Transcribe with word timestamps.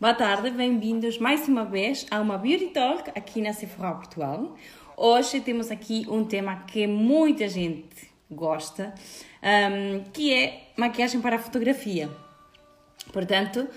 Boa 0.00 0.14
tarde, 0.14 0.50
bem-vindos 0.50 1.18
mais 1.18 1.46
uma 1.46 1.62
vez 1.62 2.06
a 2.10 2.22
uma 2.22 2.38
Beauty 2.38 2.68
Talk 2.68 3.10
aqui 3.10 3.42
na 3.42 3.52
Sephora 3.52 3.92
Portugal. 3.92 4.56
Hoje 4.96 5.42
temos 5.42 5.70
aqui 5.70 6.06
um 6.08 6.24
tema 6.24 6.64
que 6.66 6.86
muita 6.86 7.46
gente 7.46 8.10
gosta, 8.30 8.94
um, 9.42 10.02
que 10.10 10.32
é 10.32 10.68
maquiagem 10.74 11.20
para 11.20 11.38
fotografia. 11.38 12.08
Portanto, 13.12 13.68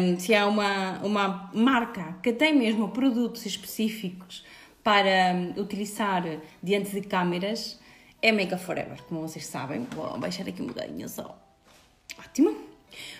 um, 0.00 0.18
se 0.18 0.34
há 0.34 0.46
uma, 0.46 0.98
uma 1.02 1.50
marca 1.52 2.16
que 2.22 2.32
tem 2.32 2.56
mesmo 2.56 2.88
produtos 2.88 3.44
específicos 3.44 4.42
para 4.82 5.34
utilizar 5.58 6.24
diante 6.62 6.92
de 6.92 7.02
câmeras, 7.02 7.78
é 8.22 8.32
Up 8.32 8.56
Forever, 8.56 9.02
como 9.02 9.20
vocês 9.20 9.44
sabem. 9.44 9.86
Vou 9.94 10.18
baixar 10.18 10.48
aqui 10.48 10.62
um 10.62 10.68
bocadinho 10.68 11.06
só. 11.06 11.38
Ótimo. 12.18 12.69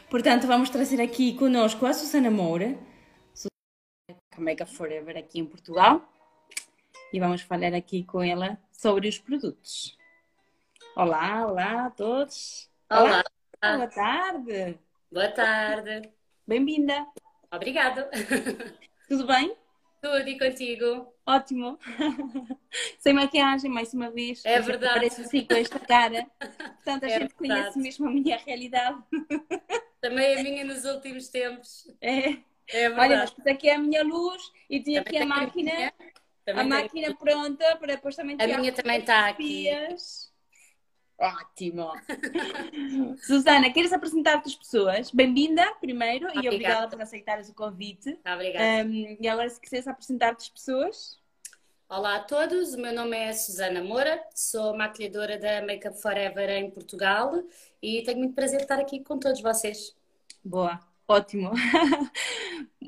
Portanto, 0.09 0.47
vamos 0.47 0.71
trazer 0.71 1.01
aqui 1.01 1.35
conosco 1.35 1.87
a 1.87 1.93
Susana 1.93 2.31
Moura, 2.31 2.79
Make 4.39 4.63
Up 4.63 4.75
Forever 4.75 5.17
aqui 5.17 5.41
em 5.41 5.47
Portugal, 5.47 6.03
e 7.13 7.21
vamos 7.21 7.43
falar 7.43 7.75
aqui 7.75 8.05
com 8.05 8.23
ela 8.23 8.59
sobre 8.73 9.09
os 9.09 9.19
produtos. 9.19 9.97
Olá, 10.97 11.47
olá 11.47 11.87
a 11.87 11.91
todos. 11.91 12.69
Olá. 12.91 13.23
olá. 13.63 13.77
Boa 13.77 13.89
tarde. 13.89 14.79
Boa 15.13 15.29
tarde. 15.29 16.11
Bem-vinda. 16.47 17.07
Obrigado. 17.53 18.09
Tudo 19.09 19.27
bem? 19.27 19.60
Tudo 20.01 20.29
e 20.29 20.39
contigo? 20.39 21.15
Ótimo. 21.27 21.79
Sem 22.99 23.13
maquiagem, 23.13 23.71
mais 23.71 23.93
uma 23.93 24.11
vez. 24.11 24.45
É 24.45 24.61
verdade. 24.61 24.95
Parece 24.95 25.23
assim 25.23 25.45
com 25.45 25.55
esta 25.55 25.79
cara. 25.79 26.27
Portanto, 26.39 27.05
a 27.05 27.07
é 27.07 27.11
gente 27.11 27.21
verdade. 27.21 27.35
conhece 27.37 27.79
mesmo 27.79 28.09
a 28.09 28.11
minha 28.11 28.37
realidade. 28.39 28.99
Também 30.01 30.39
a 30.39 30.43
minha 30.43 30.65
nos 30.65 30.85
últimos 30.85 31.29
tempos. 31.29 31.87
É. 32.01 32.31
É 32.73 32.89
verdade. 32.89 33.13
Olha, 33.13 33.33
mas 33.37 33.47
aqui 33.47 33.69
é 33.69 33.75
a 33.75 33.79
minha 33.79 34.03
luz 34.03 34.43
e 34.69 34.81
tinha 34.81 35.01
aqui 35.01 35.19
a 35.19 35.27
máquina. 35.27 35.93
A, 36.47 36.61
a 36.61 36.65
máquina 36.65 37.15
pronta 37.15 37.77
para 37.77 37.95
depois 37.95 38.17
também 38.17 38.37
A 38.41 38.47
minha 38.59 38.73
também 38.73 39.01
está 39.01 39.29
aqui. 39.29 39.69
Ótimo! 41.21 41.93
Susana, 43.21 43.71
queres 43.71 43.93
apresentar-te 43.93 44.49
as 44.49 44.55
pessoas? 44.55 45.11
Bem-vinda, 45.11 45.71
primeiro, 45.75 46.27
obrigada. 46.29 46.47
e 46.47 46.49
obrigada 46.49 46.89
por 46.89 47.03
aceitares 47.03 47.51
o 47.51 47.55
convite. 47.55 48.19
Obrigada. 48.25 48.89
Um, 48.89 49.19
e 49.21 49.29
agora, 49.29 49.51
se 49.51 49.61
quiseres 49.61 49.87
apresentar-te 49.87 50.45
as 50.45 50.49
pessoas. 50.49 51.21
Olá 51.91 52.17
a 52.17 52.21
todos, 52.21 52.73
o 52.73 52.79
meu 52.81 52.95
nome 52.95 53.19
é 53.19 53.35
Susana 53.35 53.85
Moura, 53.85 54.19
sou 54.35 54.75
maquilhadora 54.75 55.39
da 55.39 55.61
Makeup 55.61 56.01
Forever 56.01 56.49
em 56.49 56.71
Portugal 56.71 57.43
e 57.83 58.03
tenho 58.03 58.17
muito 58.17 58.35
prazer 58.35 58.57
de 58.57 58.63
estar 58.63 58.81
aqui 58.81 59.01
com 59.01 59.19
todos 59.19 59.43
vocês. 59.43 59.95
Boa, 60.43 60.81
ótimo. 61.07 61.51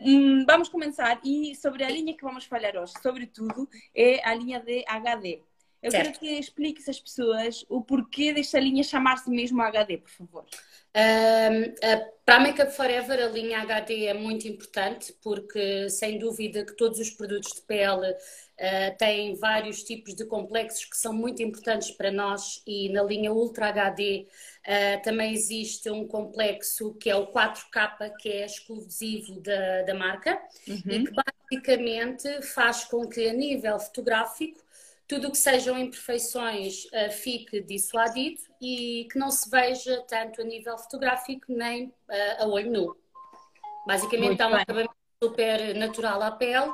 Hum, 0.05 0.45
vamos 0.45 0.69
começar 0.69 1.21
e 1.23 1.55
sobre 1.55 1.85
a 1.85 1.89
linha 1.89 2.17
que 2.17 2.25
vamos 2.25 2.45
falar 2.45 2.77
hoje, 2.77 2.93
sobretudo, 3.01 3.69
é 3.95 4.21
a 4.29 4.35
linha 4.35 4.59
de 4.59 4.85
HD. 4.89 5.41
Eu 5.83 5.91
certo. 5.91 6.05
quero 6.05 6.19
que 6.21 6.39
expliques 6.39 6.89
às 6.89 7.01
pessoas 7.01 7.65
o 7.69 7.83
porquê 7.83 8.33
desta 8.33 8.61
linha 8.61 8.85
chamar-se 8.85 9.29
mesmo 9.29 9.61
HD, 9.61 9.99
por 9.99 10.11
favor. 10.11 10.45
Um, 10.95 11.75
para 12.27 12.37
a 12.37 12.41
Makeup 12.41 12.71
Forever 12.71 13.19
a 13.19 13.29
linha 13.29 13.63
HD 13.63 14.05
é 14.05 14.15
muito 14.15 14.47
importante 14.47 15.15
porque 15.23 15.89
sem 15.89 16.19
dúvida 16.19 16.67
que 16.67 16.77
todos 16.77 16.99
os 16.99 17.09
produtos 17.09 17.55
de 17.55 17.63
pele 17.63 18.11
uh, 18.11 18.99
têm 18.99 19.35
vários 19.35 19.83
tipos 19.83 20.15
de 20.15 20.27
complexos 20.27 20.85
que 20.85 20.97
são 20.99 21.15
muito 21.15 21.43
importantes 21.43 21.91
para 21.93 22.13
nós 22.13 22.63
e 22.67 22.91
na 22.91 23.03
linha 23.03 23.33
Ultra 23.33 23.69
HD 23.69 24.27
uh, 24.67 25.03
também 25.03 25.33
existe 25.33 25.91
um 25.91 26.07
complexo 26.07 26.93
que 26.97 27.09
é 27.09 27.17
o 27.17 27.27
4K 27.29 28.13
que 28.19 28.29
é 28.29 28.45
exclusivo 28.45 29.41
da, 29.41 29.83
da 29.83 29.95
marca 29.95 30.39
uhum. 30.69 30.77
e 30.85 31.05
que 31.07 31.13
basicamente 31.51 32.43
faz 32.43 32.85
com 32.85 33.09
que 33.09 33.31
a 33.31 33.33
nível 33.33 33.79
fotográfico 33.81 34.61
tudo 35.13 35.29
o 35.29 35.31
que 35.31 35.37
sejam 35.37 35.77
imperfeições 35.77 36.87
uh, 36.87 37.13
fique 37.13 37.61
dissuadido 37.61 38.41
e 38.59 39.07
que 39.13 39.19
não 39.19 39.31
se 39.31 39.51
veja 39.51 40.03
tanto 40.09 40.41
a 40.41 40.45
nível 40.45 40.79
fotográfico 40.79 41.45
nem 41.51 41.89
uh, 41.89 41.93
a 42.43 42.47
olho 42.47 42.73
nu. 42.73 42.97
Basicamente 43.87 44.39
dá 44.39 44.49
um 44.49 44.55
acabamento 44.55 44.95
super 45.23 45.75
natural 45.75 46.23
à 46.23 46.31
pele, 46.31 46.73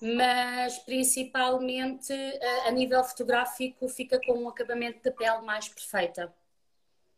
mas 0.00 0.78
principalmente 0.84 2.12
uh, 2.12 2.68
a 2.68 2.70
nível 2.70 3.02
fotográfico 3.02 3.88
fica 3.88 4.20
com 4.24 4.44
um 4.44 4.48
acabamento 4.48 5.02
de 5.02 5.10
pele 5.10 5.42
mais 5.42 5.68
perfeita. 5.68 6.32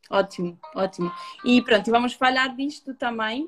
Ótimo, 0.08 0.58
ótimo. 0.74 1.12
E 1.44 1.60
pronto, 1.60 1.90
vamos 1.90 2.14
falar 2.14 2.56
disto 2.56 2.94
também 2.94 3.46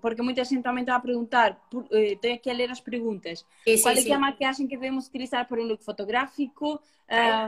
porque 0.00 0.22
muita 0.22 0.44
gente 0.44 0.62
também 0.62 0.82
está 0.82 0.96
a 0.96 1.00
perguntar, 1.00 1.60
eh, 1.90 2.16
tenho 2.20 2.34
aqui 2.34 2.50
a 2.50 2.52
ler 2.52 2.70
as 2.70 2.80
perguntas. 2.80 3.44
Sim, 3.64 3.82
Qual 3.82 3.94
é, 3.94 4.08
é 4.08 4.12
a 4.12 4.18
maquiagem 4.18 4.66
que 4.66 4.76
devemos 4.76 5.06
utilizar 5.06 5.46
para 5.46 5.60
um 5.60 5.64
look 5.64 5.84
fotográfico? 5.84 6.80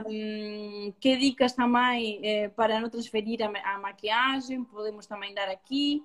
Um, 0.07 0.93
que 0.99 1.17
dicas 1.17 1.53
também 1.53 2.19
eh, 2.23 2.49
para 2.49 2.79
não 2.79 2.87
transferir 2.87 3.39
a, 3.41 3.79
maquiagem 3.79 4.63
podemos 4.63 5.07
também 5.07 5.33
dar 5.33 5.49
aqui? 5.49 6.03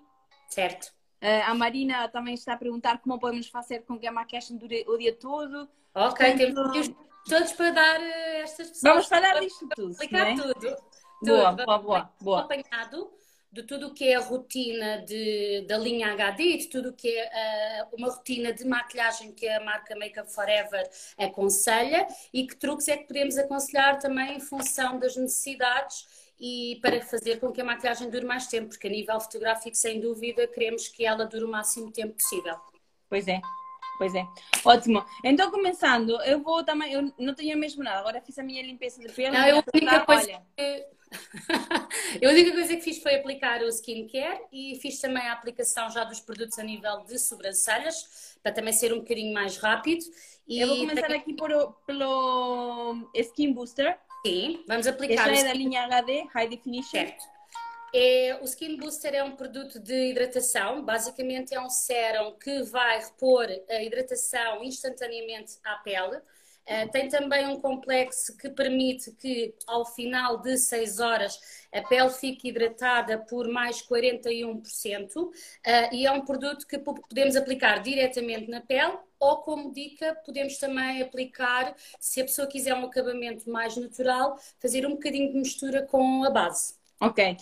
Certo. 0.48 0.94
Uh, 1.20 1.50
a 1.50 1.54
Marina 1.54 2.08
também 2.08 2.32
está 2.32 2.54
a 2.54 2.56
perguntar 2.56 2.98
como 3.02 3.18
podemos 3.18 3.48
fazer 3.48 3.80
com 3.80 3.98
que 3.98 4.06
a 4.06 4.12
maquiagem 4.12 4.56
dure 4.56 4.86
o 4.88 4.96
dia 4.96 5.14
todo. 5.14 5.68
Ok, 5.94 6.26
Portanto, 6.26 6.72
temos 6.72 6.90
todos 7.28 7.52
para 7.52 7.70
dar 7.70 8.00
estas 8.00 8.68
pessoas. 8.68 8.82
Vamos 8.82 9.06
falar 9.06 9.40
disto 9.40 9.68
tudo. 9.76 9.90
Explicar 9.90 10.24
né? 10.24 10.36
tudo. 10.36 10.76
Boa, 11.22 11.52
boa, 11.52 11.78
boa, 11.78 12.10
boa. 12.22 12.40
Acompanhado 12.40 13.10
de 13.52 13.62
tudo 13.64 13.88
o 13.88 13.94
que 13.94 14.08
é 14.08 14.14
a 14.14 14.20
rotina 14.20 14.98
de, 14.98 15.62
da 15.66 15.76
linha 15.76 16.12
HD, 16.12 16.56
de 16.56 16.66
tudo 16.68 16.90
o 16.90 16.92
que 16.92 17.08
é 17.08 17.84
uh, 17.84 17.96
uma 17.96 18.08
rotina 18.08 18.52
de 18.52 18.64
maquilhagem 18.64 19.32
que 19.32 19.48
a 19.48 19.60
marca 19.60 19.96
Makeup 19.96 20.32
Forever 20.32 20.88
aconselha 21.18 22.06
e 22.32 22.46
que 22.46 22.56
truques 22.56 22.86
é 22.88 22.96
que 22.96 23.08
podemos 23.08 23.36
aconselhar 23.36 23.98
também 23.98 24.36
em 24.36 24.40
função 24.40 24.98
das 24.98 25.16
necessidades 25.16 26.06
e 26.38 26.78
para 26.80 27.02
fazer 27.02 27.38
com 27.38 27.52
que 27.52 27.60
a 27.60 27.64
maquilhagem 27.64 28.08
dure 28.08 28.24
mais 28.24 28.46
tempo, 28.46 28.68
porque 28.68 28.86
a 28.86 28.90
nível 28.90 29.20
fotográfico, 29.20 29.76
sem 29.76 30.00
dúvida, 30.00 30.46
queremos 30.46 30.88
que 30.88 31.04
ela 31.04 31.26
dure 31.26 31.44
o 31.44 31.48
máximo 31.48 31.92
tempo 31.92 32.14
possível. 32.14 32.56
Pois 33.08 33.28
é, 33.28 33.40
Pois 34.00 34.14
é, 34.14 34.26
ótimo. 34.64 35.04
Então, 35.22 35.50
começando, 35.50 36.18
eu 36.22 36.40
vou 36.40 36.64
também, 36.64 36.90
eu 36.90 37.12
não 37.18 37.34
tenho 37.34 37.58
mesmo 37.58 37.84
nada, 37.84 37.98
agora 37.98 38.22
fiz 38.22 38.38
a 38.38 38.42
minha 38.42 38.62
limpeza 38.62 38.98
de 38.98 39.12
pele. 39.12 39.36
Não, 39.36 39.46
eu 39.46 39.58
a 39.58 39.64
única 39.74 40.00
coisa 40.06 40.22
olha, 40.22 40.42
que 40.56 40.86
a 42.26 42.30
única 42.30 42.52
coisa 42.52 42.76
que 42.76 42.80
fiz 42.80 43.02
foi 43.02 43.16
aplicar 43.16 43.60
o 43.60 43.68
skincare 43.68 44.40
e 44.50 44.78
fiz 44.80 44.98
também 44.98 45.22
a 45.28 45.34
aplicação 45.34 45.90
já 45.90 46.02
dos 46.04 46.18
produtos 46.18 46.58
a 46.58 46.62
nível 46.62 47.04
de 47.04 47.18
sobrancelhas, 47.18 48.38
para 48.42 48.52
também 48.52 48.72
ser 48.72 48.90
um 48.94 49.00
bocadinho 49.00 49.34
mais 49.34 49.58
rápido. 49.58 50.02
E 50.48 50.60
Eu 50.60 50.68
vou 50.68 50.78
começar 50.78 51.12
aqui 51.12 51.34
por, 51.34 51.50
pelo 51.86 53.06
Skin 53.14 53.52
Booster. 53.52 53.98
Sim, 54.24 54.64
vamos 54.66 54.86
aplicar. 54.86 55.30
Esta 55.30 55.44
é 55.44 55.48
da 55.48 55.52
linha 55.52 55.84
HD, 55.84 56.26
High 56.32 56.48
Definition. 56.48 56.90
Certo. 56.90 57.39
É, 57.92 58.38
o 58.40 58.44
Skin 58.44 58.76
Booster 58.76 59.14
é 59.14 59.22
um 59.22 59.34
produto 59.34 59.80
de 59.80 60.10
hidratação, 60.10 60.84
basicamente 60.84 61.54
é 61.54 61.60
um 61.60 61.68
sérum 61.68 62.32
que 62.38 62.62
vai 62.62 63.00
repor 63.00 63.46
a 63.68 63.82
hidratação 63.82 64.62
instantaneamente 64.62 65.58
à 65.64 65.76
pele. 65.76 66.18
Uh, 66.66 66.88
tem 66.92 67.08
também 67.08 67.48
um 67.48 67.60
complexo 67.60 68.36
que 68.36 68.48
permite 68.48 69.10
que 69.12 69.54
ao 69.66 69.84
final 69.84 70.38
de 70.38 70.56
6 70.56 71.00
horas 71.00 71.66
a 71.72 71.82
pele 71.82 72.10
fique 72.10 72.48
hidratada 72.48 73.18
por 73.18 73.48
mais 73.48 73.82
41% 73.82 75.16
uh, 75.16 75.32
eh, 75.64 75.90
e 75.92 76.06
é 76.06 76.12
um 76.12 76.24
produto 76.24 76.66
que 76.66 76.78
podemos 76.78 77.34
aplicar 77.34 77.80
diretamente 77.82 78.48
na 78.48 78.60
pele 78.60 78.98
ou 79.18 79.38
como 79.38 79.72
dica 79.72 80.14
podemos 80.24 80.58
também 80.58 81.02
aplicar, 81.02 81.74
se 81.98 82.20
a 82.20 82.24
pessoa 82.24 82.46
quiser 82.46 82.74
um 82.74 82.84
acabamento 82.84 83.50
mais 83.50 83.76
natural, 83.76 84.38
fazer 84.60 84.86
um 84.86 84.90
bocadinho 84.90 85.32
de 85.32 85.38
mistura 85.38 85.82
com 85.86 86.22
a 86.24 86.30
base. 86.30 86.74
Ok. 87.00 87.36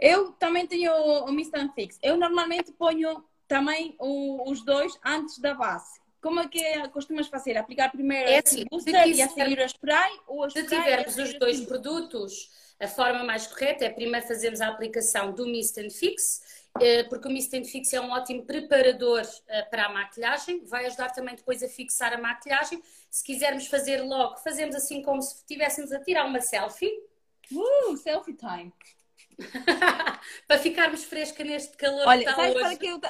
Eu 0.00 0.32
também 0.32 0.66
tenho 0.66 0.92
o 0.92 1.30
Mist 1.30 1.52
Fix. 1.74 1.98
Eu 2.02 2.16
normalmente 2.16 2.72
ponho 2.72 3.22
também 3.46 3.94
o, 3.98 4.50
os 4.50 4.64
dois 4.64 4.98
antes 5.04 5.38
da 5.38 5.52
base. 5.52 6.00
Como 6.22 6.40
é 6.40 6.48
que 6.48 6.88
costumas 6.88 7.28
fazer? 7.28 7.56
Aplicar 7.56 7.90
primeiro 7.90 8.28
é 8.28 8.38
assim, 8.38 8.64
booster 8.70 9.08
e 9.08 9.22
a 9.22 9.28
seguir 9.28 9.58
o 9.58 9.64
spray? 9.64 10.20
Ou 10.26 10.44
a 10.44 10.50
se 10.50 10.62
tivermos 10.64 11.16
os 11.16 11.38
dois 11.38 11.60
produtos, 11.60 12.50
a 12.78 12.86
forma 12.86 13.24
mais 13.24 13.46
correta 13.46 13.84
é 13.84 13.90
primeiro 13.90 14.26
fazermos 14.26 14.60
a 14.60 14.68
aplicação 14.68 15.32
do 15.32 15.46
Mist 15.46 15.78
and 15.78 15.90
Fix, 15.90 16.42
eh, 16.80 17.04
porque 17.04 17.26
o 17.26 17.30
Mist 17.30 17.54
and 17.56 17.64
Fix 17.64 17.92
é 17.92 18.00
um 18.00 18.10
ótimo 18.10 18.44
preparador 18.44 19.22
eh, 19.48 19.62
para 19.62 19.86
a 19.86 19.88
maquilhagem, 19.88 20.64
vai 20.66 20.86
ajudar 20.86 21.10
também 21.10 21.34
depois 21.34 21.62
a 21.62 21.68
fixar 21.68 22.12
a 22.12 22.18
maquilhagem. 22.18 22.82
Se 23.10 23.24
quisermos 23.24 23.66
fazer 23.66 24.02
logo, 24.02 24.36
fazemos 24.38 24.74
assim 24.74 25.02
como 25.02 25.20
se 25.22 25.36
estivéssemos 25.36 25.90
a 25.90 26.00
tirar 26.00 26.26
uma 26.26 26.40
selfie. 26.40 26.92
Uh, 27.50 27.96
selfie 27.96 28.34
time! 28.34 28.72
para 30.46 30.58
ficarmos 30.58 31.04
fresca 31.04 31.42
neste 31.44 31.76
calor 31.76 32.06
Olha, 32.06 32.24
que 32.24 32.30
está 32.30 32.42
hoje. 32.42 32.60
Para 32.60 32.76
que 32.76 32.86
eu 32.86 33.00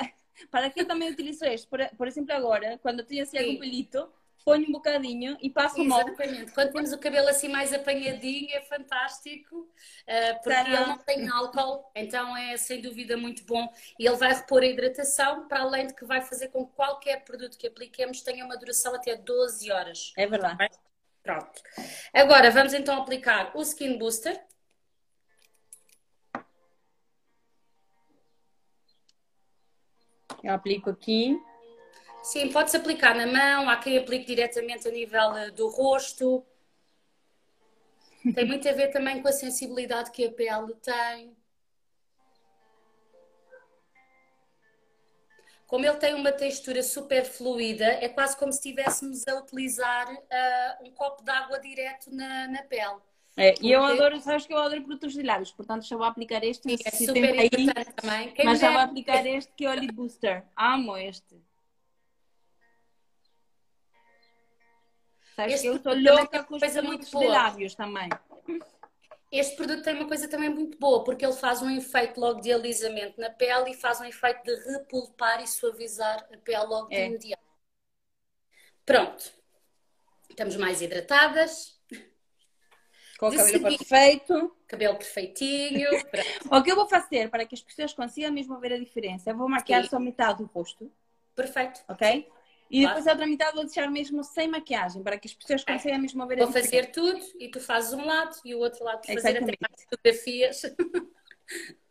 para 0.50 0.70
que 0.70 0.80
eu 0.80 0.86
também 0.86 1.10
utilizo 1.10 1.44
este? 1.44 1.66
Por, 1.66 1.84
por 1.96 2.08
exemplo, 2.08 2.34
agora, 2.34 2.78
quando 2.82 3.04
tenho 3.04 3.22
assim 3.22 3.38
algum 3.38 3.58
pelito, 3.58 4.10
ponho 4.44 4.68
um 4.68 4.72
bocadinho 4.72 5.36
e 5.40 5.50
passo 5.50 5.82
molde. 5.84 6.10
Exatamente. 6.12 6.52
Quando 6.52 6.72
temos 6.72 6.92
o 6.92 6.98
cabelo 6.98 7.28
assim 7.28 7.48
mais 7.48 7.72
apanhadinho, 7.72 8.48
é 8.52 8.60
fantástico, 8.62 9.56
uh, 9.58 10.42
porque 10.42 10.58
ele 10.58 10.86
não 10.86 10.98
tem 10.98 11.28
álcool, 11.28 11.90
então 11.94 12.36
é 12.36 12.56
sem 12.56 12.80
dúvida 12.80 13.16
muito 13.16 13.44
bom. 13.44 13.68
E 13.98 14.06
ele 14.06 14.16
vai 14.16 14.32
repor 14.32 14.62
a 14.62 14.66
hidratação, 14.66 15.46
para 15.46 15.60
além 15.60 15.86
de 15.86 15.94
que 15.94 16.04
vai 16.04 16.22
fazer 16.22 16.48
com 16.48 16.66
que 16.66 16.74
qualquer 16.74 17.24
produto 17.24 17.58
que 17.58 17.66
apliquemos 17.66 18.22
tenha 18.22 18.44
uma 18.44 18.56
duração 18.56 18.94
até 18.94 19.16
12 19.16 19.70
horas. 19.70 20.12
É 20.16 20.26
verdade. 20.26 20.68
Pronto. 21.22 21.62
Agora 22.14 22.50
vamos 22.50 22.72
então 22.72 23.00
aplicar 23.00 23.52
o 23.54 23.60
Skin 23.62 23.98
Booster. 23.98 24.40
Eu 30.42 30.54
aplico 30.54 30.90
aqui. 30.90 31.40
Sim, 32.22 32.52
pode-se 32.52 32.76
aplicar 32.76 33.14
na 33.14 33.26
mão, 33.26 33.68
há 33.68 33.76
quem 33.76 33.96
aplique 33.96 34.26
diretamente 34.26 34.86
a 34.86 34.90
nível 34.90 35.36
eh, 35.36 35.50
do 35.50 35.68
rosto. 35.68 36.44
Tem 38.34 38.44
muito 38.44 38.68
a 38.68 38.72
ver 38.72 38.88
também 38.88 39.22
com 39.22 39.28
a 39.28 39.32
sensibilidade 39.32 40.10
que 40.10 40.26
a 40.26 40.32
pele 40.32 40.74
tem. 40.82 41.34
Como 45.66 45.86
ele 45.86 45.96
tem 45.96 46.14
uma 46.14 46.32
textura 46.32 46.82
super 46.82 47.24
fluida, 47.24 47.84
é 47.84 48.08
quase 48.08 48.36
como 48.36 48.52
se 48.52 48.58
estivéssemos 48.58 49.26
a 49.28 49.36
utilizar 49.36 50.12
uh, 50.12 50.84
um 50.84 50.90
copo 50.90 51.22
de 51.22 51.30
água 51.30 51.60
direto 51.60 52.12
na, 52.12 52.48
na 52.48 52.62
pele. 52.64 53.00
É, 53.36 53.54
e 53.60 53.70
eu 53.72 53.82
adoro, 53.82 54.20
sabes 54.20 54.44
que 54.44 54.52
eu 54.52 54.58
adoro 54.58 54.82
produtos 54.82 55.14
de 55.14 55.22
lábios, 55.22 55.52
portanto 55.52 55.86
já 55.86 55.96
vou 55.96 56.04
aplicar 56.04 56.42
este. 56.44 56.72
é 56.84 56.90
super 56.90 57.38
aí, 57.38 57.48
também. 57.94 58.32
Quem 58.32 58.44
mas 58.44 58.60
já 58.60 58.70
vou 58.70 58.80
aplicar 58.80 59.24
este 59.26 59.52
que 59.54 59.64
é 59.64 59.70
o 59.70 59.74
Lip 59.74 59.94
Booster. 59.94 60.44
Amo 60.56 60.96
este. 60.96 61.40
Sabes 65.36 65.54
este 65.54 65.62
que 65.62 65.68
eu 65.68 65.76
estou 65.76 65.94
louca 65.94 66.44
com 66.44 66.56
os 66.56 66.62
produtos 66.62 67.10
de 67.10 67.26
lábios 67.26 67.74
também. 67.74 68.08
Este 69.32 69.54
produto 69.54 69.84
tem 69.84 69.94
uma 69.94 70.08
coisa 70.08 70.28
também 70.28 70.50
muito 70.50 70.76
boa, 70.76 71.04
porque 71.04 71.24
ele 71.24 71.34
faz 71.34 71.62
um 71.62 71.70
efeito 71.70 72.20
logo 72.20 72.40
de 72.40 72.52
alisamento 72.52 73.20
na 73.20 73.30
pele 73.30 73.70
e 73.70 73.74
faz 73.74 74.00
um 74.00 74.04
efeito 74.04 74.42
de 74.42 74.72
repulpar 74.72 75.40
e 75.40 75.46
suavizar 75.46 76.26
a 76.32 76.36
pele 76.36 76.64
logo 76.64 76.88
de 76.88 76.96
é. 76.96 77.06
imediato. 77.06 77.42
Pronto. 78.84 79.32
Estamos 80.28 80.56
mais 80.56 80.82
hidratadas. 80.82 81.79
Com 83.20 83.28
o 83.28 83.30
cabelo 83.36 83.48
seguir, 83.48 83.76
perfeito. 83.76 84.56
Cabelo 84.66 84.96
perfeitinho. 84.96 85.90
o 86.50 86.62
que 86.62 86.72
eu 86.72 86.74
vou 86.74 86.88
fazer 86.88 87.28
para 87.28 87.44
que 87.44 87.54
as 87.54 87.60
pessoas 87.60 87.92
consigam 87.92 88.32
mesmo 88.32 88.58
ver 88.58 88.72
a 88.72 88.78
diferença? 88.78 89.28
Eu 89.28 89.36
vou 89.36 89.46
maquiar 89.46 89.82
Sim. 89.82 89.90
só 89.90 90.00
metade 90.00 90.38
do 90.38 90.46
rosto. 90.46 90.90
Perfeito. 91.36 91.82
Ok? 91.86 92.26
E 92.70 92.86
depois 92.86 93.06
a 93.06 93.10
outra 93.10 93.26
metade 93.26 93.56
vou 93.56 93.64
deixar 93.66 93.90
mesmo 93.90 94.24
sem 94.24 94.48
maquiagem, 94.48 95.02
para 95.02 95.18
que 95.18 95.28
as 95.28 95.34
pessoas 95.34 95.62
é. 95.66 95.72
consigam 95.74 95.98
mesmo 95.98 96.26
ver 96.26 96.40
a 96.40 96.44
Vou 96.46 96.52
fazer 96.54 96.92
tudo 96.92 97.20
e 97.38 97.50
tu 97.50 97.60
fazes 97.60 97.92
um 97.92 98.06
lado 98.06 98.34
e 98.42 98.54
o 98.54 98.60
outro 98.60 98.82
lado 98.84 99.04
fazer 99.04 99.36
até 99.36 99.54
mais 99.60 99.84
fotografias. 99.84 100.62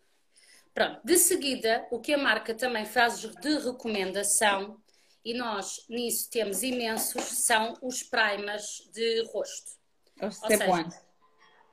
Pronto, 0.73 0.99
de 1.03 1.15
seguida, 1.15 1.85
o 1.91 1.99
que 1.99 2.13
a 2.13 2.17
marca 2.17 2.55
também 2.55 2.87
faz 2.87 3.19
de 3.19 3.57
recomendação, 3.59 4.81
e 5.23 5.35
nós 5.35 5.85
nisso 5.87 6.27
temos 6.31 6.63
imensos, 6.63 7.21
são 7.23 7.77
os 7.83 8.01
primers 8.01 8.89
de 8.91 9.25
rosto. 9.31 9.77
Ou 10.21 10.31
seja, 10.31 10.89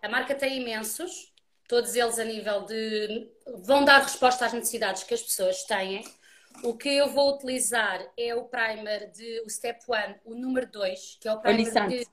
a 0.07 0.09
marca 0.09 0.37
tem 0.37 0.61
imensos, 0.61 1.35
todos 1.69 1.97
eles 1.97 2.19
a 2.21 2.25
nível 2.25 2.65
de. 2.65 3.29
vão 3.65 3.85
dar 3.85 4.01
resposta 4.01 4.47
às 4.47 4.53
necessidades 4.53 5.03
que 5.03 5.13
as 5.13 5.21
pessoas 5.21 5.65
têm. 5.65 6.05
O 6.63 6.77
que 6.77 6.89
eu 6.89 7.09
vou 7.09 7.35
utilizar 7.35 8.01
é 8.17 8.33
o 8.35 8.45
primer 8.45 9.11
de 9.11 9.41
o 9.41 9.51
Step 9.51 9.81
1, 10.25 10.31
o 10.31 10.35
número 10.37 10.71
2, 10.71 11.19
que 11.21 11.29
é 11.29 11.33
o 11.33 11.41
primer 11.41 11.67
o 11.67 11.89
de, 11.89 12.07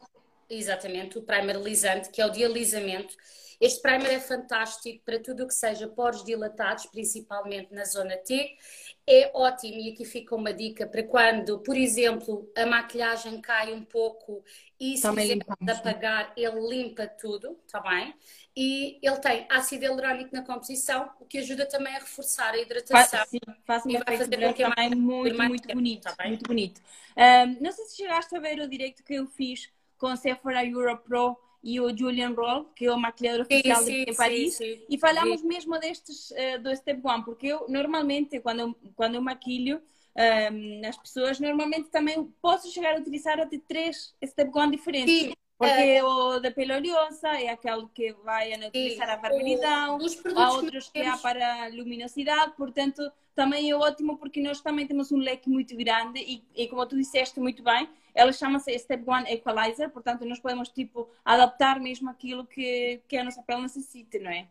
exatamente, 0.50 1.20
o 1.20 1.22
primer 1.22 1.56
lisante, 1.58 2.10
que 2.10 2.20
é 2.20 2.26
o 2.26 2.30
de 2.30 2.44
alisamento. 2.44 3.16
Este 3.62 3.82
primer 3.82 4.12
é 4.12 4.20
fantástico 4.20 5.02
para 5.06 5.22
tudo 5.22 5.44
o 5.44 5.48
que 5.48 5.54
seja 5.54 5.88
poros 5.88 6.24
dilatados, 6.24 6.88
principalmente 6.88 7.72
na 7.72 7.86
zona 7.86 8.18
T. 8.18 8.58
É 9.06 9.32
ótimo, 9.34 9.74
e 9.74 9.92
aqui 9.92 10.06
fica 10.06 10.34
uma 10.34 10.54
dica 10.54 10.88
para 10.88 11.04
quando, 11.04 11.60
por 11.60 11.76
exemplo, 11.76 12.50
a 12.56 12.66
maquilhagem 12.66 13.42
cai 13.42 13.74
um 13.74 13.84
pouco 13.84 14.44
e 14.80 14.98
se 14.98 15.08
quiser 15.10 15.40
apagar, 15.68 16.34
ele 16.38 16.60
limpa 16.70 17.06
tudo, 17.08 17.60
está 17.66 17.82
bem? 17.82 18.14
e 18.56 19.00
ele 19.02 19.18
tem 19.18 19.48
ácido 19.50 19.84
hialurónico 19.84 20.36
na 20.36 20.44
composição, 20.44 21.10
o 21.20 21.26
que 21.26 21.40
ajuda 21.40 21.66
também 21.66 21.96
a 21.96 22.00
reforçar 22.00 22.54
a 22.54 22.58
hidratação. 22.60 23.26
Sim, 23.26 23.40
faz 23.66 23.84
uma 23.86 24.04
vai 24.04 24.18
fazer 24.18 24.40
com 24.40 24.54
que 24.54 24.64
também 24.64 24.90
muito, 24.96 25.38
muito 25.38 25.68
bonito, 25.74 26.04
tá 26.16 26.28
muito 26.28 26.48
bonito. 26.48 26.82
Um, 27.18 27.64
não 27.64 27.72
sei 27.72 27.86
se 27.86 27.98
chegaste 27.98 28.36
a 28.36 28.40
ver 28.40 28.60
o 28.60 28.70
direito 28.70 29.04
que 29.04 29.16
eu 29.16 29.26
fiz 29.26 29.72
com 29.98 30.08
a 30.08 30.16
Sephora 30.16 30.64
Euro 30.64 30.98
Pro 31.00 31.38
e 31.64 31.80
o 31.80 31.96
Julian 31.98 32.34
Roll, 32.34 32.66
que 32.76 32.86
é 32.86 32.92
o 32.92 33.00
maquilhador 33.00 33.46
oficial 33.46 33.82
sim, 33.82 33.86
sim, 33.86 34.06
em 34.08 34.16
Paris, 34.16 34.56
sim, 34.56 34.82
e 34.90 34.98
falamos 34.98 35.42
mesmo 35.42 35.80
destes 35.80 36.32
uh, 36.32 36.62
do 36.62 36.76
Step 36.76 37.00
One, 37.04 37.24
porque 37.24 37.48
eu 37.48 37.66
normalmente, 37.70 38.40
quando 38.42 38.60
eu, 38.60 38.76
quando 38.96 39.16
eu 39.16 39.22
maquilho, 39.22 39.82
um, 40.16 40.88
as 40.88 40.98
pessoas 40.98 41.40
normalmente 41.40 41.90
também 41.90 42.24
posso 42.42 42.70
chegar 42.72 42.96
a 42.96 43.00
utilizar 43.00 43.40
até 43.40 43.58
três 43.58 44.14
Step 44.26 44.52
One 44.54 44.72
diferentes. 44.76 45.34
Porque 45.68 45.82
é. 45.82 46.04
o 46.04 46.40
da 46.40 46.52
pele 46.52 46.74
oleosa 46.74 47.30
é 47.30 47.50
aquele 47.50 47.88
que 47.94 48.14
vai 48.24 48.56
neutralizar 48.58 49.10
a 49.10 49.18
barberidão, 49.18 49.98
há 50.36 50.52
outros 50.52 50.90
que 50.90 51.02
há 51.02 51.18
para 51.18 51.68
luminosidade, 51.68 52.54
portanto 52.58 53.12
também 53.36 53.70
é 53.70 53.76
ótimo 53.76 54.18
porque 54.18 54.42
nós 54.42 54.62
também 54.62 54.86
temos 54.86 55.12
um 55.12 55.18
leque 55.18 55.50
muito 55.50 55.76
grande 55.76 56.20
e, 56.20 56.44
e 56.56 56.68
como 56.68 56.86
tu 56.86 56.96
disseste 56.96 57.40
muito 57.40 57.64
bem, 57.64 57.90
ela 58.14 58.32
chama-se 58.32 58.78
Step 58.78 59.04
One 59.10 59.32
Equalizer, 59.32 59.90
portanto 59.90 60.26
nós 60.26 60.40
podemos 60.40 60.70
tipo 60.70 61.10
adaptar 61.26 61.80
mesmo 61.80 62.10
aquilo 62.10 62.46
que, 62.46 63.02
que 63.08 63.18
a 63.18 63.24
nossa 63.24 63.42
pele 63.42 63.64
necessita, 63.64 64.20
não 64.20 64.30
é? 64.30 64.48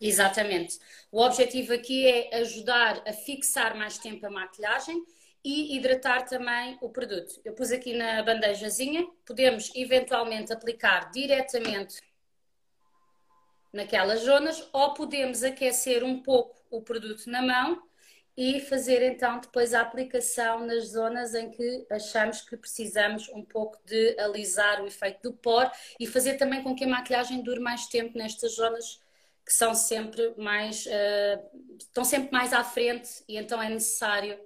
Exatamente. 0.00 0.78
O 1.10 1.22
objetivo 1.22 1.72
aqui 1.72 2.06
é 2.06 2.36
ajudar 2.38 3.02
a 3.06 3.12
fixar 3.12 3.76
mais 3.76 3.96
tempo 3.96 4.26
a 4.26 4.30
maquilhagem 4.30 5.02
e 5.46 5.76
hidratar 5.76 6.24
também 6.24 6.76
o 6.80 6.88
produto. 6.88 7.40
Eu 7.44 7.54
pus 7.54 7.70
aqui 7.70 7.94
na 7.94 8.20
bandejazinha, 8.20 9.06
podemos 9.24 9.70
eventualmente 9.76 10.52
aplicar 10.52 11.08
diretamente 11.12 12.02
naquelas 13.72 14.22
zonas 14.22 14.68
ou 14.72 14.92
podemos 14.92 15.44
aquecer 15.44 16.02
um 16.02 16.20
pouco 16.20 16.60
o 16.68 16.82
produto 16.82 17.30
na 17.30 17.42
mão 17.42 17.80
e 18.36 18.58
fazer 18.58 19.00
então 19.02 19.38
depois 19.38 19.72
a 19.72 19.82
aplicação 19.82 20.66
nas 20.66 20.88
zonas 20.88 21.32
em 21.32 21.48
que 21.48 21.86
achamos 21.92 22.40
que 22.40 22.56
precisamos 22.56 23.28
um 23.28 23.44
pouco 23.44 23.78
de 23.84 24.18
alisar 24.18 24.82
o 24.82 24.86
efeito 24.88 25.30
do 25.30 25.32
pó 25.32 25.70
e 26.00 26.08
fazer 26.08 26.34
também 26.34 26.60
com 26.64 26.74
que 26.74 26.82
a 26.82 26.88
maquilhagem 26.88 27.40
dure 27.40 27.60
mais 27.60 27.86
tempo 27.86 28.18
nestas 28.18 28.56
zonas 28.56 29.00
que 29.44 29.52
são 29.52 29.76
sempre 29.76 30.34
mais 30.36 30.86
uh, 30.86 31.76
estão 31.78 32.04
sempre 32.04 32.32
mais 32.32 32.52
à 32.52 32.64
frente 32.64 33.22
e 33.28 33.36
então 33.36 33.62
é 33.62 33.68
necessário 33.68 34.36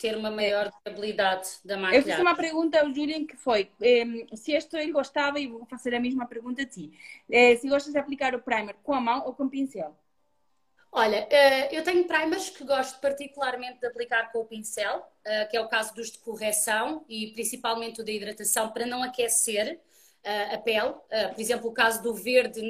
ter 0.00 0.16
uma 0.16 0.30
maior 0.30 0.72
durabilidade 0.82 1.50
da 1.62 1.76
maquilhagem. 1.76 2.10
Eu 2.10 2.16
fiz 2.16 2.20
uma 2.20 2.34
pergunta 2.34 2.80
ao 2.80 2.92
Julian 2.92 3.26
que 3.26 3.36
foi 3.36 3.70
eh, 3.82 4.04
se 4.34 4.52
este 4.52 4.76
ele 4.76 4.92
gostava, 4.92 5.38
e 5.38 5.46
vou 5.46 5.66
fazer 5.66 5.94
a 5.94 6.00
mesma 6.00 6.26
pergunta 6.26 6.62
a 6.62 6.66
ti, 6.66 6.90
eh, 7.30 7.56
se 7.56 7.68
gostas 7.68 7.92
de 7.92 7.98
aplicar 7.98 8.34
o 8.34 8.40
primer 8.40 8.74
com 8.82 8.94
a 8.94 9.00
mão 9.00 9.26
ou 9.26 9.34
com 9.34 9.44
o 9.44 9.50
pincel? 9.50 9.94
Olha, 10.92 11.28
eh, 11.30 11.76
eu 11.76 11.84
tenho 11.84 12.04
primers 12.04 12.48
que 12.48 12.64
gosto 12.64 12.98
particularmente 12.98 13.78
de 13.78 13.86
aplicar 13.86 14.32
com 14.32 14.40
o 14.40 14.44
pincel, 14.44 15.06
eh, 15.24 15.44
que 15.44 15.56
é 15.56 15.60
o 15.60 15.68
caso 15.68 15.94
dos 15.94 16.10
de 16.10 16.18
correção 16.18 17.04
e 17.08 17.28
principalmente 17.28 18.00
o 18.00 18.04
da 18.04 18.10
hidratação, 18.10 18.70
para 18.70 18.86
não 18.86 19.02
aquecer 19.02 19.78
a 20.52 20.58
pele. 20.58 20.94
por 21.32 21.40
exemplo, 21.40 21.70
o 21.70 21.72
caso 21.72 22.02
do 22.02 22.14
verde 22.14 22.60